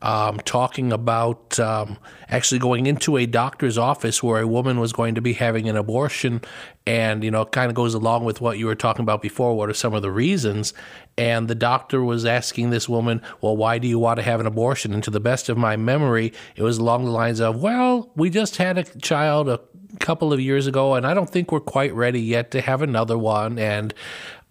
um, 0.01 0.39
talking 0.45 0.91
about 0.91 1.59
um, 1.59 1.97
actually 2.29 2.59
going 2.59 2.85
into 2.85 3.17
a 3.17 3.25
doctor's 3.25 3.77
office 3.77 4.21
where 4.21 4.41
a 4.41 4.47
woman 4.47 4.79
was 4.79 4.93
going 4.93 5.15
to 5.15 5.21
be 5.21 5.33
having 5.33 5.69
an 5.69 5.77
abortion. 5.77 6.41
And, 6.85 7.23
you 7.23 7.31
know, 7.31 7.41
it 7.41 7.51
kind 7.51 7.69
of 7.69 7.75
goes 7.75 7.93
along 7.93 8.25
with 8.25 8.41
what 8.41 8.59
you 8.59 8.67
were 8.67 8.75
talking 8.75 9.01
about 9.01 9.21
before. 9.21 9.55
What 9.55 9.69
are 9.69 9.73
some 9.73 9.93
of 9.93 10.01
the 10.01 10.11
reasons? 10.11 10.73
And 11.17 11.47
the 11.47 11.55
doctor 11.55 12.03
was 12.03 12.25
asking 12.25 12.69
this 12.69 12.89
woman, 12.89 13.21
Well, 13.41 13.57
why 13.57 13.79
do 13.79 13.87
you 13.87 13.97
want 13.97 14.17
to 14.17 14.23
have 14.23 14.39
an 14.39 14.45
abortion? 14.45 14.93
And 14.93 15.03
to 15.03 15.11
the 15.11 15.19
best 15.19 15.49
of 15.49 15.57
my 15.57 15.77
memory, 15.77 16.33
it 16.55 16.61
was 16.63 16.77
along 16.77 17.05
the 17.05 17.11
lines 17.11 17.39
of, 17.39 17.61
Well, 17.61 18.11
we 18.15 18.29
just 18.29 18.57
had 18.57 18.77
a 18.77 18.83
child 18.83 19.49
a 19.49 19.59
couple 19.99 20.33
of 20.33 20.39
years 20.39 20.67
ago, 20.67 20.95
and 20.95 21.05
I 21.05 21.13
don't 21.13 21.29
think 21.29 21.51
we're 21.51 21.59
quite 21.59 21.93
ready 21.93 22.21
yet 22.21 22.51
to 22.51 22.61
have 22.61 22.81
another 22.81 23.17
one. 23.17 23.59
And, 23.59 23.93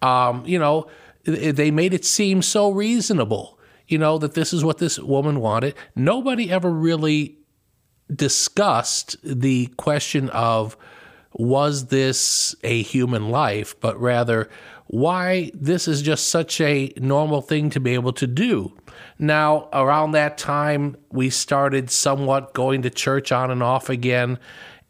um, 0.01 0.45
you 0.45 0.59
know, 0.59 0.87
they 1.23 1.71
made 1.71 1.93
it 1.93 2.05
seem 2.05 2.41
so 2.41 2.71
reasonable, 2.71 3.59
you 3.87 3.97
know, 3.97 4.17
that 4.17 4.33
this 4.33 4.53
is 4.53 4.63
what 4.63 4.77
this 4.77 4.99
woman 4.99 5.39
wanted. 5.39 5.75
Nobody 5.95 6.51
ever 6.51 6.69
really 6.71 7.37
discussed 8.13 9.15
the 9.23 9.67
question 9.77 10.29
of 10.29 10.77
was 11.33 11.87
this 11.87 12.55
a 12.63 12.81
human 12.81 13.29
life, 13.29 13.79
but 13.79 13.99
rather 13.99 14.49
why 14.87 15.51
this 15.53 15.87
is 15.87 16.01
just 16.01 16.27
such 16.27 16.61
a 16.61 16.93
normal 16.97 17.41
thing 17.41 17.69
to 17.71 17.79
be 17.79 17.93
able 17.93 18.13
to 18.13 18.27
do. 18.27 18.71
Now, 19.17 19.67
around 19.73 20.11
that 20.11 20.37
time, 20.37 20.95
we 21.11 21.29
started 21.29 21.89
somewhat 21.89 22.53
going 22.53 22.83
to 22.83 22.89
church 22.89 23.31
on 23.31 23.49
and 23.49 23.63
off 23.63 23.89
again 23.89 24.37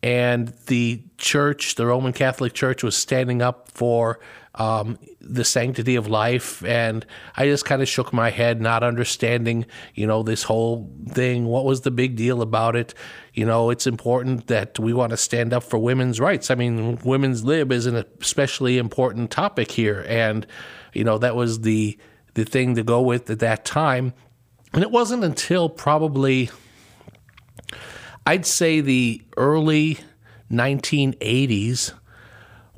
and 0.05 0.49
the 0.67 1.01
church, 1.17 1.73
the 1.73 1.87
Roman 1.87 2.13
Catholic 2.13 2.53
Church, 2.53 2.83
was 2.83 2.95
standing 2.95 3.41
up 3.41 3.71
for 3.71 4.19
um, 4.53 4.99
the 5.19 5.43
sanctity 5.43 5.95
of 5.95 6.07
life. 6.07 6.63
And 6.63 7.03
I 7.35 7.47
just 7.47 7.65
kind 7.65 7.81
of 7.81 7.87
shook 7.87 8.13
my 8.13 8.29
head, 8.29 8.61
not 8.61 8.83
understanding, 8.83 9.65
you 9.95 10.05
know, 10.05 10.21
this 10.21 10.43
whole 10.43 10.93
thing. 11.09 11.45
What 11.45 11.65
was 11.65 11.81
the 11.81 11.89
big 11.89 12.15
deal 12.15 12.43
about 12.43 12.75
it? 12.75 12.93
You 13.33 13.47
know, 13.47 13.71
it's 13.71 13.87
important 13.87 14.45
that 14.45 14.77
we 14.77 14.93
want 14.93 15.09
to 15.09 15.17
stand 15.17 15.53
up 15.53 15.63
for 15.63 15.79
women's 15.79 16.19
rights. 16.19 16.51
I 16.51 16.55
mean, 16.55 16.99
women's 17.03 17.43
lib 17.43 17.71
is 17.71 17.87
an 17.87 18.05
especially 18.21 18.77
important 18.77 19.31
topic 19.31 19.71
here. 19.71 20.05
And, 20.07 20.45
you 20.93 21.03
know, 21.03 21.17
that 21.17 21.35
was 21.35 21.61
the, 21.61 21.97
the 22.35 22.45
thing 22.45 22.75
to 22.75 22.83
go 22.83 23.01
with 23.01 23.27
at 23.31 23.39
that 23.39 23.65
time. 23.65 24.13
And 24.71 24.83
it 24.83 24.91
wasn't 24.91 25.23
until 25.23 25.67
probably 25.67 26.51
I'd 28.25 28.45
say 28.45 28.81
the 28.81 29.21
early 29.37 29.99
1980s 30.51 31.93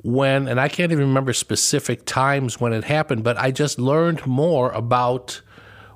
when, 0.02 0.46
and 0.46 0.60
I 0.60 0.68
can't 0.68 0.92
even 0.92 1.08
remember 1.08 1.32
specific 1.32 2.04
times 2.04 2.60
when 2.60 2.72
it 2.72 2.84
happened, 2.84 3.24
but 3.24 3.36
I 3.36 3.50
just 3.50 3.78
learned 3.78 4.26
more 4.26 4.70
about 4.72 5.40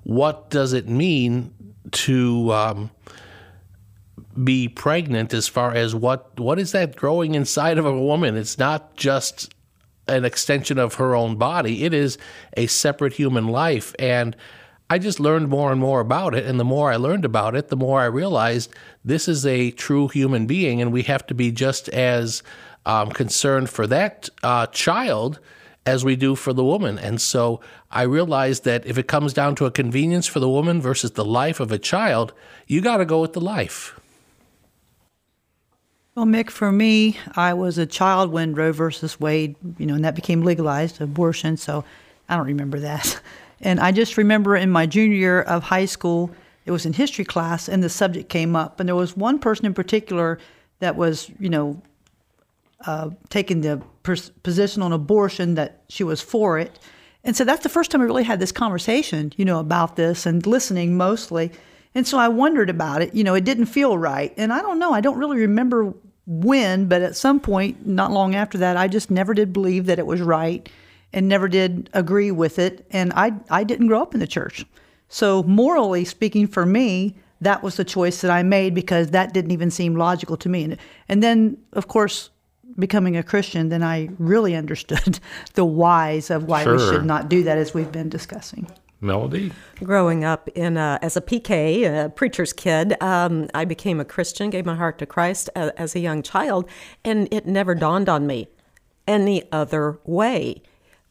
what 0.02 0.50
does 0.50 0.72
it 0.72 0.88
mean 0.88 1.54
to 1.92 2.52
um, 2.52 2.90
be 4.42 4.68
pregnant 4.68 5.32
as 5.32 5.46
far 5.48 5.72
as 5.74 5.94
what 5.94 6.38
what 6.40 6.58
is 6.58 6.72
that 6.72 6.96
growing 6.96 7.34
inside 7.34 7.78
of 7.78 7.86
a 7.86 7.98
woman? 7.98 8.36
It's 8.36 8.58
not 8.58 8.96
just 8.96 9.54
an 10.08 10.24
extension 10.24 10.78
of 10.78 10.94
her 10.94 11.14
own 11.14 11.36
body. 11.36 11.84
It 11.84 11.94
is 11.94 12.18
a 12.56 12.66
separate 12.66 13.12
human 13.12 13.48
life. 13.48 13.94
And 13.98 14.36
I 14.92 14.98
just 14.98 15.18
learned 15.18 15.48
more 15.48 15.72
and 15.72 15.80
more 15.80 16.00
about 16.00 16.34
it. 16.34 16.44
And 16.44 16.60
the 16.60 16.66
more 16.66 16.92
I 16.92 16.96
learned 16.96 17.24
about 17.24 17.54
it, 17.54 17.68
the 17.68 17.78
more 17.78 18.02
I 18.02 18.04
realized 18.04 18.74
this 19.02 19.26
is 19.26 19.46
a 19.46 19.70
true 19.70 20.08
human 20.08 20.44
being, 20.46 20.82
and 20.82 20.92
we 20.92 21.02
have 21.04 21.26
to 21.28 21.34
be 21.34 21.50
just 21.50 21.88
as 21.88 22.42
um, 22.84 23.08
concerned 23.08 23.70
for 23.70 23.86
that 23.86 24.28
uh, 24.42 24.66
child 24.66 25.40
as 25.86 26.04
we 26.04 26.14
do 26.14 26.34
for 26.34 26.52
the 26.52 26.62
woman. 26.62 26.98
And 26.98 27.22
so 27.22 27.62
I 27.90 28.02
realized 28.02 28.64
that 28.64 28.84
if 28.84 28.98
it 28.98 29.08
comes 29.08 29.32
down 29.32 29.54
to 29.54 29.64
a 29.64 29.70
convenience 29.70 30.26
for 30.26 30.40
the 30.40 30.48
woman 30.50 30.82
versus 30.82 31.12
the 31.12 31.24
life 31.24 31.58
of 31.58 31.72
a 31.72 31.78
child, 31.78 32.34
you 32.66 32.82
got 32.82 32.98
to 32.98 33.06
go 33.06 33.18
with 33.18 33.32
the 33.32 33.40
life. 33.40 33.98
Well, 36.14 36.26
Mick, 36.26 36.50
for 36.50 36.70
me, 36.70 37.16
I 37.34 37.54
was 37.54 37.78
a 37.78 37.86
child 37.86 38.30
when 38.30 38.54
Roe 38.54 38.72
versus 38.72 39.18
Wade, 39.18 39.56
you 39.78 39.86
know, 39.86 39.94
and 39.94 40.04
that 40.04 40.14
became 40.14 40.42
legalized, 40.42 41.00
abortion. 41.00 41.56
So 41.56 41.82
I 42.28 42.36
don't 42.36 42.44
remember 42.44 42.78
that. 42.80 43.18
And 43.62 43.80
I 43.80 43.92
just 43.92 44.16
remember 44.16 44.56
in 44.56 44.70
my 44.70 44.86
junior 44.86 45.16
year 45.16 45.42
of 45.42 45.62
high 45.62 45.84
school, 45.84 46.30
it 46.64 46.70
was 46.70 46.84
in 46.84 46.92
history 46.92 47.24
class, 47.24 47.68
and 47.68 47.82
the 47.82 47.88
subject 47.88 48.28
came 48.28 48.54
up. 48.54 48.80
And 48.80 48.88
there 48.88 48.96
was 48.96 49.16
one 49.16 49.38
person 49.38 49.66
in 49.66 49.74
particular 49.74 50.38
that 50.80 50.96
was, 50.96 51.30
you 51.38 51.48
know, 51.48 51.80
uh, 52.86 53.10
taking 53.30 53.60
the 53.60 53.80
pers- 54.02 54.30
position 54.42 54.82
on 54.82 54.92
abortion 54.92 55.54
that 55.54 55.82
she 55.88 56.02
was 56.02 56.20
for 56.20 56.58
it. 56.58 56.78
And 57.24 57.36
so 57.36 57.44
that's 57.44 57.62
the 57.62 57.68
first 57.68 57.90
time 57.90 58.00
I 58.00 58.04
really 58.04 58.24
had 58.24 58.40
this 58.40 58.50
conversation, 58.50 59.32
you 59.36 59.44
know, 59.44 59.60
about 59.60 59.94
this 59.94 60.26
and 60.26 60.44
listening 60.44 60.96
mostly. 60.96 61.52
And 61.94 62.06
so 62.06 62.18
I 62.18 62.28
wondered 62.28 62.68
about 62.68 63.02
it. 63.02 63.14
You 63.14 63.22
know, 63.22 63.34
it 63.34 63.44
didn't 63.44 63.66
feel 63.66 63.96
right. 63.96 64.34
And 64.36 64.52
I 64.52 64.60
don't 64.60 64.80
know, 64.80 64.92
I 64.92 65.00
don't 65.00 65.18
really 65.18 65.38
remember 65.38 65.94
when, 66.26 66.86
but 66.86 67.02
at 67.02 67.16
some 67.16 67.38
point, 67.38 67.86
not 67.86 68.10
long 68.10 68.34
after 68.34 68.58
that, 68.58 68.76
I 68.76 68.88
just 68.88 69.10
never 69.10 69.34
did 69.34 69.52
believe 69.52 69.86
that 69.86 69.98
it 69.98 70.06
was 70.06 70.20
right 70.20 70.68
and 71.12 71.28
never 71.28 71.48
did 71.48 71.90
agree 71.92 72.30
with 72.30 72.58
it. 72.58 72.86
And 72.90 73.12
I, 73.14 73.32
I 73.50 73.64
didn't 73.64 73.88
grow 73.88 74.02
up 74.02 74.14
in 74.14 74.20
the 74.20 74.26
church. 74.26 74.64
So, 75.08 75.42
morally 75.42 76.04
speaking, 76.04 76.46
for 76.46 76.64
me, 76.64 77.14
that 77.42 77.62
was 77.62 77.76
the 77.76 77.84
choice 77.84 78.20
that 78.22 78.30
I 78.30 78.42
made 78.42 78.74
because 78.74 79.10
that 79.10 79.34
didn't 79.34 79.50
even 79.50 79.70
seem 79.70 79.96
logical 79.96 80.36
to 80.38 80.48
me. 80.48 80.64
And, 80.64 80.76
and 81.08 81.22
then, 81.22 81.58
of 81.72 81.88
course, 81.88 82.30
becoming 82.78 83.16
a 83.16 83.22
Christian, 83.22 83.68
then 83.68 83.82
I 83.82 84.08
really 84.18 84.54
understood 84.62 85.18
the 85.54 85.64
whys 85.64 86.30
of 86.30 86.44
why 86.44 86.64
we 86.64 86.78
should 86.78 87.04
not 87.04 87.28
do 87.28 87.42
that, 87.42 87.58
as 87.58 87.74
we've 87.74 87.92
been 87.92 88.08
discussing. 88.08 88.70
Melody? 89.02 89.52
Growing 89.82 90.24
up 90.24 90.48
in 90.54 90.76
a, 90.76 90.98
as 91.02 91.16
a 91.16 91.20
PK, 91.20 92.04
a 92.04 92.08
preacher's 92.08 92.52
kid, 92.52 92.94
um, 93.02 93.48
I 93.52 93.64
became 93.64 93.98
a 93.98 94.04
Christian, 94.04 94.48
gave 94.48 94.64
my 94.64 94.76
heart 94.76 94.98
to 94.98 95.06
Christ 95.06 95.50
a, 95.56 95.78
as 95.78 95.96
a 95.96 95.98
young 95.98 96.22
child, 96.22 96.68
and 97.04 97.28
it 97.32 97.44
never 97.44 97.74
dawned 97.74 98.08
on 98.08 98.26
me 98.26 98.48
any 99.08 99.50
other 99.50 99.98
way. 100.04 100.62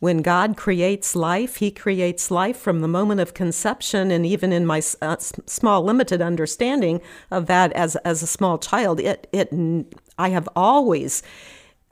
When 0.01 0.23
God 0.23 0.57
creates 0.57 1.15
life, 1.15 1.57
He 1.57 1.69
creates 1.69 2.31
life 2.31 2.57
from 2.57 2.79
the 2.79 2.87
moment 2.87 3.21
of 3.21 3.35
conception, 3.35 4.09
and 4.09 4.25
even 4.25 4.51
in 4.51 4.65
my 4.65 4.81
uh, 4.99 5.17
small, 5.19 5.83
limited 5.83 6.23
understanding 6.23 7.01
of 7.29 7.45
that 7.45 7.71
as 7.73 7.95
as 7.97 8.23
a 8.23 8.27
small 8.27 8.57
child, 8.57 8.99
it 8.99 9.27
it 9.31 9.53
I 10.17 10.29
have 10.29 10.49
always 10.55 11.21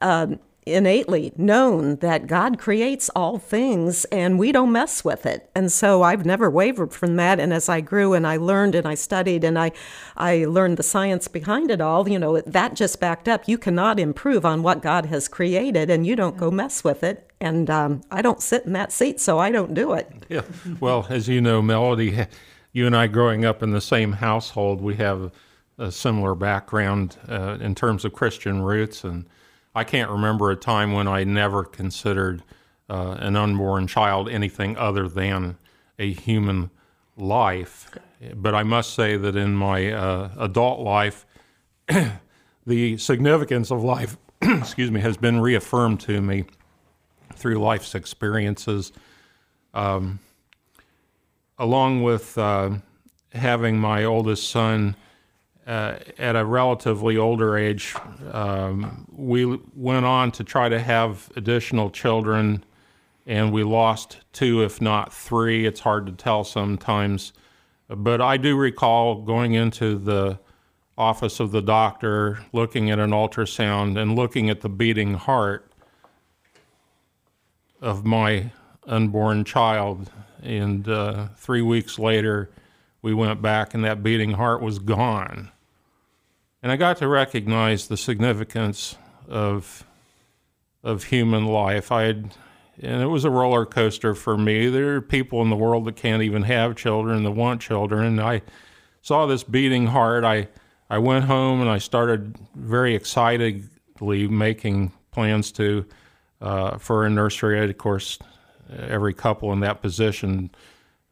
um, 0.01 0.39
innately 0.65 1.33
known 1.37 1.97
that 1.97 2.25
God 2.25 2.57
creates 2.57 3.11
all 3.15 3.37
things 3.37 4.05
and 4.05 4.39
we 4.39 4.51
don't 4.51 4.71
mess 4.71 5.05
with 5.05 5.27
it. 5.27 5.47
And 5.53 5.71
so 5.71 6.01
I've 6.01 6.25
never 6.25 6.49
wavered 6.49 6.93
from 6.93 7.15
that. 7.17 7.39
And 7.39 7.53
as 7.53 7.69
I 7.69 7.79
grew 7.79 8.15
and 8.15 8.25
I 8.25 8.37
learned 8.37 8.73
and 8.73 8.87
I 8.87 8.95
studied 8.95 9.43
and 9.43 9.57
I, 9.57 9.71
I 10.17 10.45
learned 10.45 10.77
the 10.77 10.83
science 10.83 11.27
behind 11.27 11.69
it 11.69 11.79
all, 11.79 12.09
you 12.09 12.17
know, 12.17 12.41
that 12.41 12.73
just 12.73 12.99
backed 12.99 13.27
up. 13.27 13.47
You 13.47 13.59
cannot 13.59 13.99
improve 13.99 14.45
on 14.45 14.63
what 14.63 14.81
God 14.81 15.05
has 15.07 15.27
created 15.27 15.91
and 15.91 16.07
you 16.07 16.15
don't 16.15 16.37
go 16.37 16.49
mess 16.49 16.83
with 16.83 17.03
it. 17.03 17.28
And 17.41 17.69
um, 17.69 18.01
I 18.11 18.21
don't 18.21 18.41
sit 18.41 18.65
in 18.65 18.73
that 18.73 18.91
seat, 18.91 19.19
so 19.21 19.39
I 19.39 19.51
don't 19.51 19.73
do 19.73 19.93
it. 19.93 20.11
Yeah. 20.29 20.41
Well, 20.79 21.07
as 21.09 21.27
you 21.27 21.41
know, 21.41 21.59
Melody, 21.59 22.27
you 22.71 22.85
and 22.85 22.95
I 22.95 23.07
growing 23.07 23.45
up 23.45 23.63
in 23.63 23.71
the 23.71 23.81
same 23.81 24.11
household, 24.13 24.79
we 24.79 24.95
have 24.97 25.31
a 25.79 25.91
similar 25.91 26.35
background 26.35 27.17
uh, 27.27 27.57
in 27.59 27.73
terms 27.73 28.05
of 28.05 28.13
Christian 28.13 28.61
roots. 28.61 29.03
And 29.03 29.25
I 29.73 29.83
can't 29.83 30.11
remember 30.11 30.51
a 30.51 30.55
time 30.55 30.91
when 30.91 31.07
I 31.07 31.23
never 31.23 31.63
considered 31.63 32.43
uh, 32.89 33.15
an 33.19 33.35
unborn 33.35 33.87
child 33.87 34.29
anything 34.29 34.77
other 34.77 35.07
than 35.07 35.57
a 35.97 36.13
human 36.13 36.69
life. 37.17 37.89
But 38.35 38.53
I 38.53 38.63
must 38.63 38.93
say 38.93 39.17
that 39.17 39.35
in 39.35 39.55
my 39.55 39.91
uh, 39.91 40.29
adult 40.37 40.81
life, 40.81 41.25
the 42.67 42.97
significance 42.97 43.71
of 43.71 43.83
life, 43.83 44.17
excuse 44.41 44.91
me, 44.91 44.99
has 45.01 45.17
been 45.17 45.39
reaffirmed 45.39 46.01
to 46.01 46.21
me 46.21 46.45
through 47.39 47.55
life's 47.55 47.95
experiences 47.95 48.91
along 51.59 52.01
with 52.03 52.37
uh, 52.37 52.71
having 53.33 53.77
my 53.77 54.03
oldest 54.03 54.49
son 54.49 54.95
uh, 55.67 55.99
at 56.17 56.35
a 56.35 56.43
relatively 56.43 57.17
older 57.17 57.57
age, 57.57 57.95
um, 58.31 59.05
we 59.11 59.45
went 59.75 60.05
on 60.05 60.31
to 60.31 60.43
try 60.43 60.67
to 60.69 60.79
have 60.79 61.29
additional 61.35 61.91
children, 61.91 62.63
and 63.27 63.53
we 63.53 63.63
lost 63.63 64.17
two, 64.33 64.63
if 64.63 64.81
not 64.81 65.13
three. 65.13 65.67
It's 65.67 65.81
hard 65.81 66.07
to 66.07 66.11
tell 66.11 66.43
sometimes. 66.43 67.33
But 67.87 68.21
I 68.21 68.37
do 68.37 68.55
recall 68.57 69.21
going 69.21 69.53
into 69.53 69.97
the 69.97 70.39
office 70.97 71.39
of 71.39 71.51
the 71.51 71.61
doctor, 71.61 72.39
looking 72.51 72.89
at 72.89 72.97
an 72.97 73.11
ultrasound, 73.11 73.99
and 73.99 74.15
looking 74.15 74.49
at 74.49 74.61
the 74.61 74.69
beating 74.69 75.13
heart 75.13 75.68
of 77.81 78.05
my 78.05 78.51
unborn 78.85 79.43
child. 79.43 80.11
And 80.41 80.87
uh, 80.87 81.27
three 81.35 81.61
weeks 81.61 81.99
later, 81.99 82.49
we 83.01 83.13
went 83.13 83.41
back, 83.41 83.73
and 83.73 83.83
that 83.83 84.03
beating 84.03 84.31
heart 84.31 84.61
was 84.61 84.79
gone. 84.79 85.51
And 86.61 86.71
I 86.71 86.75
got 86.75 86.97
to 86.97 87.07
recognize 87.07 87.87
the 87.87 87.97
significance 87.97 88.97
of 89.27 89.85
of 90.81 91.05
human 91.05 91.45
life. 91.45 91.91
I 91.91 92.03
had, 92.03 92.33
and 92.81 93.01
it 93.01 93.07
was 93.07 93.25
a 93.25 93.29
roller 93.29 93.65
coaster 93.65 94.15
for 94.15 94.37
me. 94.37 94.69
There 94.69 94.95
are 94.95 95.01
people 95.01 95.41
in 95.41 95.49
the 95.49 95.57
world 95.57 95.83
that 95.85 95.97
can't 95.97 96.23
even 96.23 96.43
have 96.43 96.77
children, 96.77 97.23
that 97.23 97.31
want 97.31 97.59
children. 97.59 98.05
And 98.05 98.21
I 98.21 98.41
saw 99.01 99.25
this 99.25 99.43
beating 99.43 99.87
heart. 99.87 100.23
I 100.23 100.47
I 100.89 100.97
went 100.97 101.25
home 101.25 101.61
and 101.61 101.69
I 101.69 101.77
started 101.77 102.37
very 102.55 102.95
excitedly 102.95 104.27
making 104.27 104.91
plans 105.11 105.51
to 105.53 105.85
uh, 106.41 106.77
for 106.77 107.05
a 107.05 107.09
nursery. 107.09 107.69
Of 107.69 107.77
course, 107.77 108.19
every 108.69 109.13
couple 109.13 109.51
in 109.53 109.59
that 109.61 109.81
position 109.81 110.51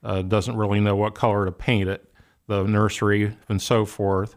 uh, 0.03 0.21
doesn't 0.21 0.55
really 0.55 0.79
know 0.79 0.95
what 0.95 1.15
color 1.15 1.45
to 1.45 1.51
paint 1.51 1.89
it, 1.89 2.09
the 2.47 2.63
nursery 2.63 3.35
and 3.49 3.61
so 3.61 3.85
forth. 3.85 4.35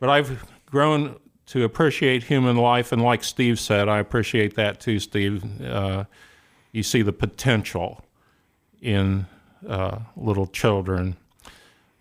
But 0.00 0.08
I've 0.08 0.44
grown 0.66 1.16
to 1.46 1.64
appreciate 1.64 2.24
human 2.24 2.56
life, 2.56 2.92
and 2.92 3.02
like 3.02 3.24
Steve 3.24 3.58
said, 3.58 3.88
I 3.88 3.98
appreciate 3.98 4.54
that 4.56 4.80
too, 4.80 4.98
Steve. 4.98 5.44
Uh, 5.60 6.04
you 6.70 6.82
see 6.82 7.02
the 7.02 7.12
potential 7.12 8.04
in 8.80 9.26
uh, 9.68 9.98
little 10.16 10.46
children. 10.46 11.16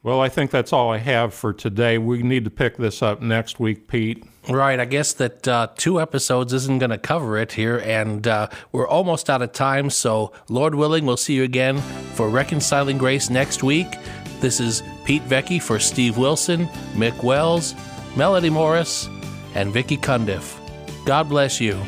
Well, 0.04 0.20
I 0.20 0.30
think 0.30 0.50
that's 0.50 0.74
all 0.74 0.90
I 0.90 0.98
have 0.98 1.32
for 1.32 1.54
today. 1.54 2.00
We 2.00 2.24
need 2.24 2.44
to 2.46 2.50
pick 2.50 2.78
this 2.78 3.04
up 3.04 3.22
next 3.22 3.60
week, 3.60 3.88
Pete. 3.88 4.24
Right. 4.50 4.80
I 4.80 4.86
guess 4.86 5.14
that 5.14 5.48
uh, 5.48 5.68
two 5.78 6.02
episodes 6.02 6.54
isn't 6.54 6.80
going 6.80 6.90
to 6.90 6.98
cover 6.98 7.38
it 7.38 7.52
here, 7.52 7.78
and 7.78 8.28
uh, 8.28 8.48
we're 8.72 8.88
almost 8.88 9.30
out 9.30 9.44
of 9.44 9.52
time. 9.52 9.92
So, 9.92 10.34
Lord 10.50 10.74
willing, 10.74 11.06
we'll 11.06 11.18
see 11.18 11.36
you 11.36 11.44
again 11.44 11.78
for 12.16 12.30
Reconciling 12.30 12.98
Grace 12.98 13.30
next 13.30 13.62
week. 13.62 13.96
This 14.40 14.60
is 14.60 14.82
Pete 15.06 15.24
Vecchi 15.26 15.62
for 15.62 15.78
Steve 15.78 16.18
Wilson, 16.18 16.66
Mick 16.96 17.22
Wells, 17.22 17.76
Melody 18.16 18.50
Morris, 18.50 19.08
and 19.54 19.72
Vicki 19.72 19.98
Cundiff. 19.98 20.58
God 21.06 21.30
bless 21.30 21.62
you. 21.62 21.80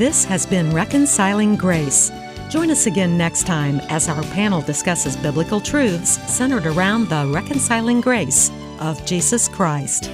This 0.00 0.24
has 0.24 0.46
been 0.46 0.70
Reconciling 0.70 1.56
Grace. 1.56 2.10
Join 2.48 2.70
us 2.70 2.86
again 2.86 3.18
next 3.18 3.46
time 3.46 3.80
as 3.90 4.08
our 4.08 4.22
panel 4.32 4.62
discusses 4.62 5.14
biblical 5.14 5.60
truths 5.60 6.12
centered 6.26 6.64
around 6.64 7.10
the 7.10 7.30
reconciling 7.30 8.00
grace 8.00 8.50
of 8.80 9.04
Jesus 9.04 9.46
Christ. 9.46 10.10